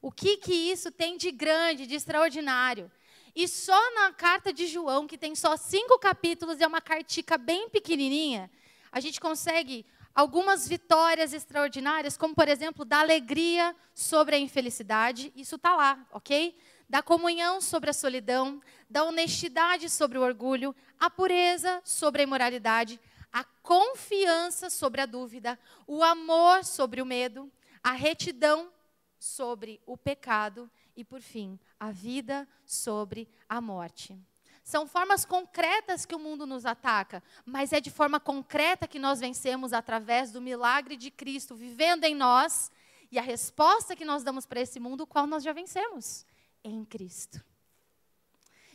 O 0.00 0.12
que, 0.12 0.36
que 0.36 0.52
isso 0.52 0.92
tem 0.92 1.16
de 1.16 1.32
grande, 1.32 1.86
de 1.86 1.94
extraordinário? 1.94 2.90
E 3.34 3.48
só 3.48 3.94
na 3.94 4.12
carta 4.12 4.52
de 4.52 4.66
João, 4.66 5.06
que 5.08 5.18
tem 5.18 5.34
só 5.34 5.56
cinco 5.56 5.98
capítulos 5.98 6.60
e 6.60 6.62
é 6.62 6.66
uma 6.66 6.80
cartica 6.80 7.36
bem 7.36 7.68
pequenininha, 7.68 8.48
a 8.92 9.00
gente 9.00 9.20
consegue 9.20 9.84
algumas 10.14 10.68
vitórias 10.68 11.32
extraordinárias, 11.32 12.16
como, 12.16 12.32
por 12.32 12.48
exemplo, 12.48 12.84
da 12.84 13.00
alegria 13.00 13.74
sobre 13.92 14.36
a 14.36 14.38
infelicidade. 14.38 15.32
Isso 15.34 15.56
está 15.56 15.74
lá, 15.74 16.06
ok? 16.12 16.56
Da 16.88 17.02
comunhão 17.02 17.60
sobre 17.60 17.90
a 17.90 17.92
solidão, 17.92 18.62
da 18.88 19.02
honestidade 19.02 19.90
sobre 19.90 20.16
o 20.16 20.22
orgulho, 20.22 20.74
a 21.00 21.10
pureza 21.10 21.82
sobre 21.84 22.22
a 22.22 22.24
imoralidade, 22.24 23.00
a 23.32 23.42
confiança 23.42 24.70
sobre 24.70 25.00
a 25.00 25.06
dúvida, 25.06 25.58
o 25.88 26.04
amor 26.04 26.64
sobre 26.64 27.02
o 27.02 27.06
medo, 27.06 27.50
a 27.82 27.90
retidão 27.90 28.72
sobre 29.18 29.80
o 29.84 29.96
pecado 29.96 30.70
e, 30.96 31.04
por 31.04 31.20
fim, 31.20 31.58
a 31.78 31.90
vida 31.90 32.48
sobre 32.64 33.28
a 33.48 33.60
morte. 33.60 34.18
São 34.62 34.86
formas 34.86 35.24
concretas 35.24 36.06
que 36.06 36.14
o 36.14 36.18
mundo 36.18 36.46
nos 36.46 36.64
ataca, 36.64 37.22
mas 37.44 37.72
é 37.72 37.80
de 37.80 37.90
forma 37.90 38.18
concreta 38.18 38.88
que 38.88 38.98
nós 38.98 39.20
vencemos 39.20 39.72
através 39.72 40.32
do 40.32 40.40
milagre 40.40 40.96
de 40.96 41.10
Cristo 41.10 41.54
vivendo 41.54 42.04
em 42.04 42.14
nós 42.14 42.70
e 43.10 43.18
a 43.18 43.22
resposta 43.22 43.94
que 43.94 44.04
nós 44.04 44.24
damos 44.24 44.46
para 44.46 44.60
esse 44.60 44.80
mundo, 44.80 45.06
qual 45.06 45.26
nós 45.26 45.44
já 45.44 45.52
vencemos? 45.52 46.24
Em 46.64 46.84
Cristo. 46.84 47.44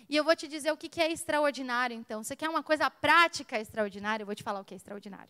E 0.09 0.15
eu 0.15 0.23
vou 0.23 0.35
te 0.35 0.47
dizer 0.47 0.71
o 0.71 0.77
que 0.77 0.99
é 0.99 1.11
extraordinário, 1.11 1.95
então. 1.95 2.23
Você 2.23 2.35
quer 2.35 2.49
uma 2.49 2.63
coisa 2.63 2.89
prática 2.89 3.59
extraordinária? 3.59 4.23
Eu 4.23 4.25
vou 4.25 4.33
te 4.33 4.41
falar 4.41 4.59
o 4.59 4.65
que 4.65 4.73
é 4.73 4.77
extraordinário. 4.77 5.29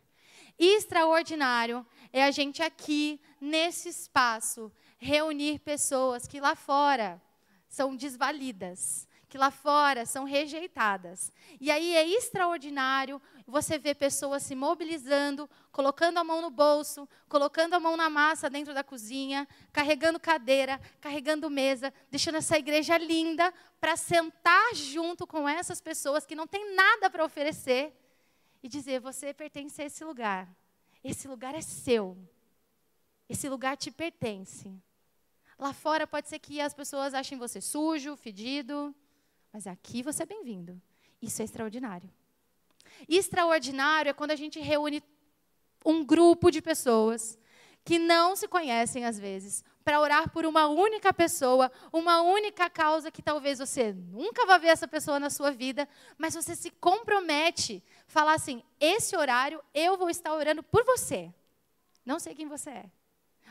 Extraordinário 0.57 1.85
é 2.13 2.23
a 2.23 2.31
gente 2.31 2.63
aqui, 2.63 3.19
nesse 3.41 3.89
espaço, 3.89 4.71
reunir 4.97 5.59
pessoas 5.59 6.25
que 6.25 6.39
lá 6.39 6.55
fora 6.55 7.21
são 7.67 7.93
desvalidas, 7.93 9.05
que 9.29 9.37
lá 9.37 9.51
fora 9.51 10.07
são 10.07 10.23
rejeitadas. 10.23 11.31
E 11.61 11.69
aí 11.69 11.95
é 11.95 12.05
extraordinário 12.05 13.21
você 13.45 13.77
ver 13.77 13.95
pessoas 13.95 14.41
se 14.41 14.55
mobilizando, 14.55 15.47
colocando 15.71 16.17
a 16.17 16.23
mão 16.23 16.41
no 16.41 16.49
bolso, 16.49 17.07
colocando 17.29 17.75
a 17.75 17.79
mão 17.79 17.95
na 17.95 18.09
massa 18.09 18.49
dentro 18.49 18.73
da 18.73 18.83
cozinha, 18.83 19.47
carregando 19.71 20.19
cadeira, 20.19 20.81
carregando 20.99 21.49
mesa, 21.49 21.93
deixando 22.09 22.35
essa 22.35 22.57
igreja 22.57 22.97
linda 22.97 23.53
para 23.79 23.95
sentar 23.95 24.73
junto 24.73 25.27
com 25.27 25.47
essas 25.47 25.79
pessoas 25.79 26.25
que 26.25 26.35
não 26.35 26.47
têm 26.47 26.75
nada 26.75 27.07
para 27.07 27.23
oferecer 27.23 27.95
e 28.63 28.67
dizer: 28.67 28.99
você 28.99 29.31
pertence 29.31 29.79
a 29.81 29.85
esse 29.85 30.03
lugar. 30.03 30.49
Esse 31.03 31.27
lugar 31.27 31.53
é 31.53 31.61
seu. 31.61 32.17
Esse 33.29 33.47
lugar 33.47 33.77
te 33.77 33.91
pertence. 33.91 34.73
Lá 35.57 35.71
fora 35.71 36.07
pode 36.07 36.27
ser 36.27 36.39
que 36.39 36.59
as 36.59 36.73
pessoas 36.73 37.13
achem 37.13 37.37
você 37.37 37.61
sujo, 37.61 38.15
fedido, 38.15 38.95
mas 39.51 39.67
aqui 39.67 40.01
você 40.01 40.23
é 40.23 40.25
bem-vindo. 40.25 40.81
Isso 41.21 41.41
é 41.41 41.45
extraordinário. 41.45 42.09
Extraordinário 43.07 44.09
é 44.09 44.13
quando 44.13 44.31
a 44.31 44.35
gente 44.35 44.59
reúne 44.59 45.03
um 45.85 46.03
grupo 46.03 46.51
de 46.51 46.61
pessoas 46.61 47.37
que 47.83 47.97
não 47.97 48.35
se 48.35 48.47
conhecem 48.47 49.05
às 49.05 49.17
vezes, 49.17 49.63
para 49.83 49.99
orar 49.99 50.29
por 50.29 50.45
uma 50.45 50.67
única 50.67 51.11
pessoa, 51.11 51.71
uma 51.91 52.21
única 52.21 52.69
causa 52.69 53.09
que 53.09 53.21
talvez 53.21 53.57
você 53.57 53.93
nunca 53.93 54.45
vá 54.45 54.57
ver 54.57 54.67
essa 54.67 54.87
pessoa 54.87 55.19
na 55.19 55.29
sua 55.29 55.51
vida, 55.51 55.87
mas 56.17 56.35
você 56.35 56.55
se 56.55 56.69
compromete, 56.69 57.83
falar 58.05 58.33
assim: 58.33 58.61
esse 58.79 59.15
horário 59.17 59.59
eu 59.73 59.97
vou 59.97 60.09
estar 60.09 60.33
orando 60.33 60.61
por 60.61 60.83
você. 60.83 61.33
Não 62.05 62.19
sei 62.19 62.35
quem 62.35 62.47
você 62.47 62.69
é, 62.69 62.85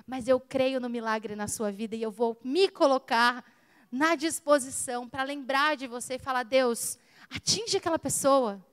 mas 0.06 0.28
eu 0.28 0.38
creio 0.38 0.78
no 0.78 0.88
milagre 0.88 1.34
na 1.34 1.48
sua 1.48 1.72
vida 1.72 1.96
e 1.96 2.02
eu 2.02 2.10
vou 2.10 2.38
me 2.44 2.68
colocar 2.68 3.44
na 3.90 4.14
disposição 4.14 5.08
para 5.08 5.22
lembrar 5.22 5.76
de 5.76 5.86
você 5.86 6.14
e 6.14 6.18
falar: 6.18 6.42
Deus, 6.42 6.98
atinge 7.30 7.76
aquela 7.76 7.98
pessoa. 7.98 8.64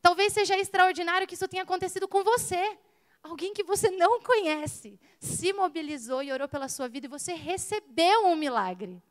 Talvez 0.00 0.32
seja 0.32 0.56
extraordinário 0.56 1.26
que 1.26 1.34
isso 1.34 1.48
tenha 1.48 1.62
acontecido 1.62 2.06
com 2.06 2.22
você. 2.22 2.78
Alguém 3.22 3.52
que 3.52 3.64
você 3.64 3.90
não 3.90 4.20
conhece 4.20 4.98
se 5.18 5.52
mobilizou 5.52 6.22
e 6.22 6.30
orou 6.30 6.48
pela 6.48 6.68
sua 6.68 6.88
vida 6.88 7.06
e 7.06 7.10
você 7.10 7.34
recebeu 7.34 8.26
um 8.26 8.36
milagre. 8.36 9.02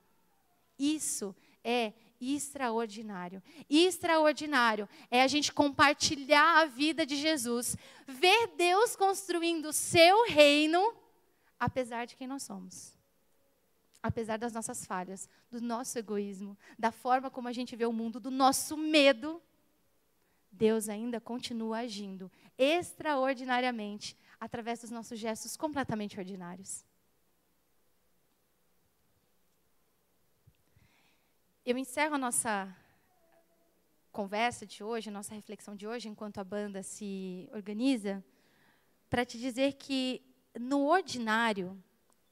Isso 0.79 1.35
é 1.63 1.91
extraordinário. 2.19 3.43
Extraordinário 3.69 4.87
é 5.11 5.21
a 5.21 5.27
gente 5.27 5.51
compartilhar 5.51 6.61
a 6.61 6.65
vida 6.65 7.05
de 7.05 7.17
Jesus, 7.17 7.75
ver 8.07 8.47
Deus 8.55 8.95
construindo 8.95 9.67
o 9.67 9.73
seu 9.73 10.25
reino, 10.25 10.95
apesar 11.59 12.05
de 12.05 12.15
quem 12.15 12.27
nós 12.27 12.43
somos 12.43 12.96
apesar 14.07 14.37
das 14.37 14.53
nossas 14.53 14.85
falhas, 14.85 15.29
do 15.51 15.61
nosso 15.61 15.97
egoísmo, 15.97 16.57
da 16.77 16.91
forma 16.91 17.29
como 17.29 17.47
a 17.47 17.53
gente 17.53 17.75
vê 17.75 17.85
o 17.85 17.93
mundo, 17.93 18.19
do 18.19 18.31
nosso 18.31 18.75
medo, 18.75 19.41
Deus 20.51 20.89
ainda 20.89 21.21
continua 21.21 21.79
agindo 21.79 22.31
extraordinariamente 22.57 24.17
através 24.39 24.81
dos 24.81 24.91
nossos 24.91 25.19
gestos 25.19 25.55
completamente 25.55 26.17
ordinários. 26.17 26.85
Eu 31.65 31.77
encerro 31.77 32.15
a 32.15 32.17
nossa 32.17 32.75
conversa 34.11 34.65
de 34.65 34.83
hoje, 34.83 35.09
a 35.09 35.11
nossa 35.11 35.35
reflexão 35.35 35.75
de 35.75 35.85
hoje, 35.85 36.07
enquanto 36.07 36.39
a 36.39 36.43
banda 36.43 36.81
se 36.81 37.47
organiza, 37.51 38.23
para 39.09 39.25
te 39.25 39.37
dizer 39.37 39.73
que 39.73 40.23
no 40.59 40.85
ordinário 40.85 41.77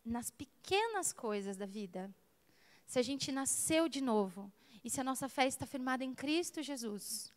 nas 0.06 0.30
pequenas 0.30 1.12
coisas 1.12 1.58
da 1.58 1.66
vida. 1.66 2.14
Se 2.86 3.00
a 3.00 3.02
gente 3.02 3.32
nasceu 3.32 3.90
de 3.90 4.02
novo 4.02 4.52
e 4.84 4.90
se 4.90 5.02
a 5.02 5.04
nossa 5.04 5.28
fé 5.28 5.48
está 5.48 5.66
firmada 5.66 6.04
em 6.04 6.14
Cristo 6.14 6.62
Jesus, 6.62 7.34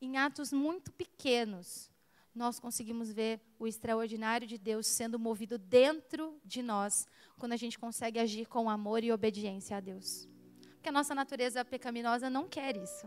em 0.00 0.18
atos 0.18 0.52
muito 0.52 0.92
pequenos, 0.92 1.90
nós 2.34 2.60
conseguimos 2.60 3.10
ver 3.12 3.40
o 3.58 3.66
extraordinário 3.66 4.46
de 4.46 4.56
Deus 4.58 4.86
sendo 4.86 5.18
movido 5.18 5.58
dentro 5.58 6.38
de 6.44 6.62
nós, 6.62 7.06
quando 7.38 7.52
a 7.52 7.56
gente 7.56 7.78
consegue 7.78 8.18
agir 8.18 8.46
com 8.46 8.70
amor 8.70 9.02
e 9.02 9.10
obediência 9.10 9.76
a 9.76 9.80
Deus. 9.80 10.28
Porque 10.74 10.88
a 10.88 10.92
nossa 10.92 11.14
natureza 11.14 11.64
pecaminosa 11.64 12.30
não 12.30 12.48
quer 12.48 12.76
isso. 12.76 13.06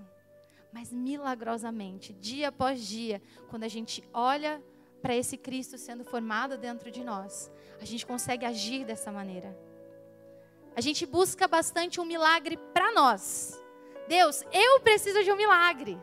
Mas 0.71 0.91
milagrosamente, 0.91 2.13
dia 2.13 2.49
após 2.49 2.85
dia, 2.85 3.21
quando 3.49 3.63
a 3.63 3.67
gente 3.67 4.03
olha 4.11 4.61
para 5.03 5.13
esse 5.13 5.35
Cristo 5.35 5.77
sendo 5.77 6.05
formado 6.05 6.57
dentro 6.57 6.89
de 6.89 7.03
nós, 7.03 7.51
a 7.81 7.83
gente 7.83 8.05
consegue 8.05 8.45
agir 8.45 8.85
dessa 8.85 9.11
maneira. 9.11 9.53
A 10.73 10.79
gente 10.79 11.05
busca 11.05 11.45
bastante 11.45 11.99
um 11.99 12.05
milagre 12.05 12.57
para 12.73 12.93
nós. 12.93 13.61
Deus, 14.07 14.43
eu 14.53 14.79
preciso 14.79 15.21
de 15.21 15.29
um 15.29 15.35
milagre. 15.35 16.01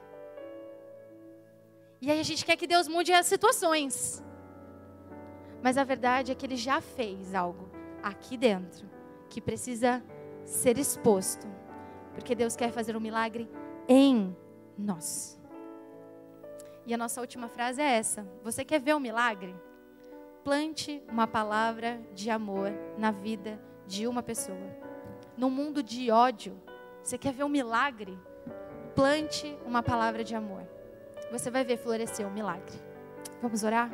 E 2.02 2.10
aí 2.10 2.20
a 2.20 2.22
gente 2.22 2.44
quer 2.44 2.56
que 2.56 2.66
Deus 2.66 2.86
mude 2.86 3.10
as 3.10 3.24
situações. 3.24 4.22
Mas 5.62 5.78
a 5.78 5.84
verdade 5.84 6.30
é 6.30 6.34
que 6.34 6.44
Ele 6.44 6.56
já 6.56 6.82
fez 6.82 7.34
algo 7.34 7.70
aqui 8.02 8.36
dentro 8.36 8.88
que 9.30 9.40
precisa 9.40 10.04
ser 10.44 10.76
exposto. 10.76 11.46
Porque 12.12 12.34
Deus 12.34 12.54
quer 12.54 12.70
fazer 12.70 12.94
um 12.94 13.00
milagre 13.00 13.50
em 13.88 14.36
nós. 14.76 15.39
E 16.90 16.94
a 16.94 16.98
nossa 16.98 17.20
última 17.20 17.46
frase 17.46 17.80
é 17.80 17.84
essa: 17.84 18.26
Você 18.42 18.64
quer 18.64 18.80
ver 18.80 18.96
um 18.96 18.98
milagre? 18.98 19.54
Plante 20.42 21.00
uma 21.08 21.24
palavra 21.24 22.00
de 22.12 22.28
amor 22.30 22.72
na 22.98 23.12
vida 23.12 23.60
de 23.86 24.08
uma 24.08 24.24
pessoa. 24.24 24.58
No 25.36 25.48
mundo 25.48 25.84
de 25.84 26.10
ódio, 26.10 26.60
você 27.00 27.16
quer 27.16 27.32
ver 27.32 27.44
um 27.44 27.48
milagre? 27.48 28.18
Plante 28.92 29.56
uma 29.64 29.84
palavra 29.84 30.24
de 30.24 30.34
amor. 30.34 30.66
Você 31.30 31.48
vai 31.48 31.62
ver 31.62 31.76
florescer 31.76 32.26
um 32.26 32.32
milagre. 32.32 32.74
Vamos 33.40 33.62
orar? 33.62 33.88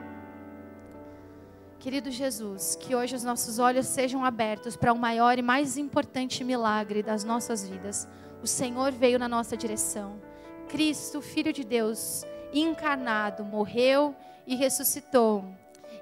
Querido 1.78 2.10
Jesus, 2.10 2.76
que 2.76 2.94
hoje 2.94 3.14
os 3.14 3.22
nossos 3.22 3.58
olhos 3.58 3.86
sejam 3.86 4.24
abertos 4.24 4.74
para 4.74 4.94
o 4.94 4.98
maior 4.98 5.38
e 5.38 5.42
mais 5.42 5.76
importante 5.76 6.42
milagre 6.42 7.02
das 7.02 7.24
nossas 7.24 7.68
vidas. 7.68 8.08
O 8.42 8.46
Senhor 8.46 8.90
veio 8.90 9.18
na 9.18 9.28
nossa 9.28 9.54
direção. 9.54 10.18
Cristo, 10.66 11.20
Filho 11.20 11.52
de 11.52 11.62
Deus, 11.62 12.24
encarnado, 12.60 13.44
morreu 13.44 14.14
e 14.46 14.54
ressuscitou 14.54 15.44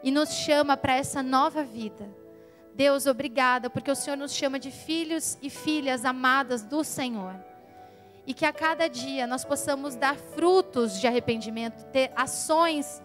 e 0.02 0.10
nos 0.10 0.30
chama 0.30 0.76
para 0.76 0.94
essa 0.94 1.22
nova 1.22 1.64
vida. 1.64 2.06
Deus, 2.74 3.06
obrigada, 3.06 3.70
porque 3.70 3.90
o 3.90 3.94
Senhor 3.94 4.16
nos 4.16 4.34
chama 4.34 4.58
de 4.58 4.70
filhos 4.70 5.38
e 5.40 5.48
filhas 5.48 6.04
amadas 6.04 6.62
do 6.62 6.84
Senhor. 6.84 7.34
E 8.26 8.34
que 8.34 8.44
a 8.44 8.52
cada 8.52 8.88
dia 8.88 9.26
nós 9.26 9.44
possamos 9.44 9.94
dar 9.94 10.16
frutos 10.16 11.00
de 11.00 11.06
arrependimento, 11.06 11.84
ter 11.86 12.12
ações 12.16 13.02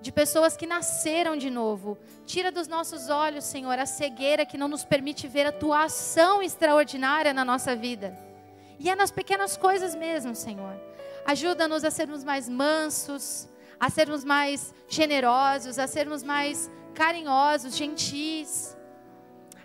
de 0.00 0.10
pessoas 0.10 0.56
que 0.56 0.66
nasceram 0.66 1.36
de 1.36 1.48
novo. 1.48 1.96
Tira 2.26 2.50
dos 2.50 2.66
nossos 2.66 3.08
olhos, 3.08 3.44
Senhor, 3.44 3.78
a 3.78 3.86
cegueira 3.86 4.46
que 4.46 4.58
não 4.58 4.66
nos 4.66 4.84
permite 4.84 5.28
ver 5.28 5.46
a 5.46 5.52
tua 5.52 5.84
ação 5.84 6.42
extraordinária 6.42 7.32
na 7.32 7.44
nossa 7.44 7.76
vida. 7.76 8.18
E 8.80 8.90
é 8.90 8.96
nas 8.96 9.12
pequenas 9.12 9.56
coisas 9.56 9.94
mesmo, 9.94 10.34
Senhor. 10.34 10.74
Ajuda-nos 11.24 11.84
a 11.84 11.90
sermos 11.90 12.24
mais 12.24 12.48
mansos, 12.48 13.48
a 13.78 13.88
sermos 13.90 14.24
mais 14.24 14.74
generosos, 14.88 15.78
a 15.78 15.86
sermos 15.86 16.22
mais 16.22 16.70
carinhosos, 16.94 17.76
gentis, 17.76 18.76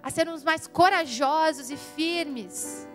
a 0.02 0.10
sermos 0.10 0.44
mais 0.44 0.68
corajosos 0.68 1.70
e 1.70 1.78
firmes, 1.78 2.88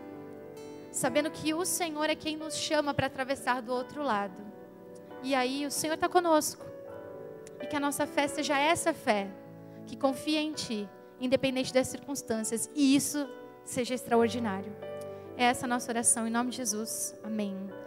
sabendo 0.91 1.31
que 1.31 1.53
o 1.55 1.65
Senhor 1.65 2.09
é 2.09 2.15
quem 2.15 2.37
nos 2.37 2.57
chama 2.57 2.95
para 2.95 3.07
atravessar 3.07 3.61
do 3.61 3.73
outro 3.73 4.03
lado. 4.03 4.35
E 5.23 5.35
aí 5.35 5.67
o 5.67 5.71
Senhor 5.71 5.95
está 5.95 6.09
conosco. 6.09 6.65
E 7.61 7.67
que 7.67 7.77
a 7.77 7.81
nossa 7.81 8.07
fé 8.07 8.27
seja 8.27 8.59
essa 8.59 8.93
fé, 8.93 9.29
que 9.87 9.97
confia 9.97 10.41
em 10.41 10.53
Ti, 10.53 10.89
independente 11.21 11.73
das 11.73 11.89
circunstâncias, 11.89 12.69
e 12.75 12.97
isso 12.97 13.29
seja 13.65 13.95
extraordinário. 13.95 14.75
É 15.37 15.45
essa 15.45 15.67
a 15.67 15.69
nossa 15.69 15.91
oração, 15.91 16.27
em 16.27 16.31
nome 16.31 16.51
de 16.51 16.57
Jesus. 16.57 17.15
Amém. 17.23 17.82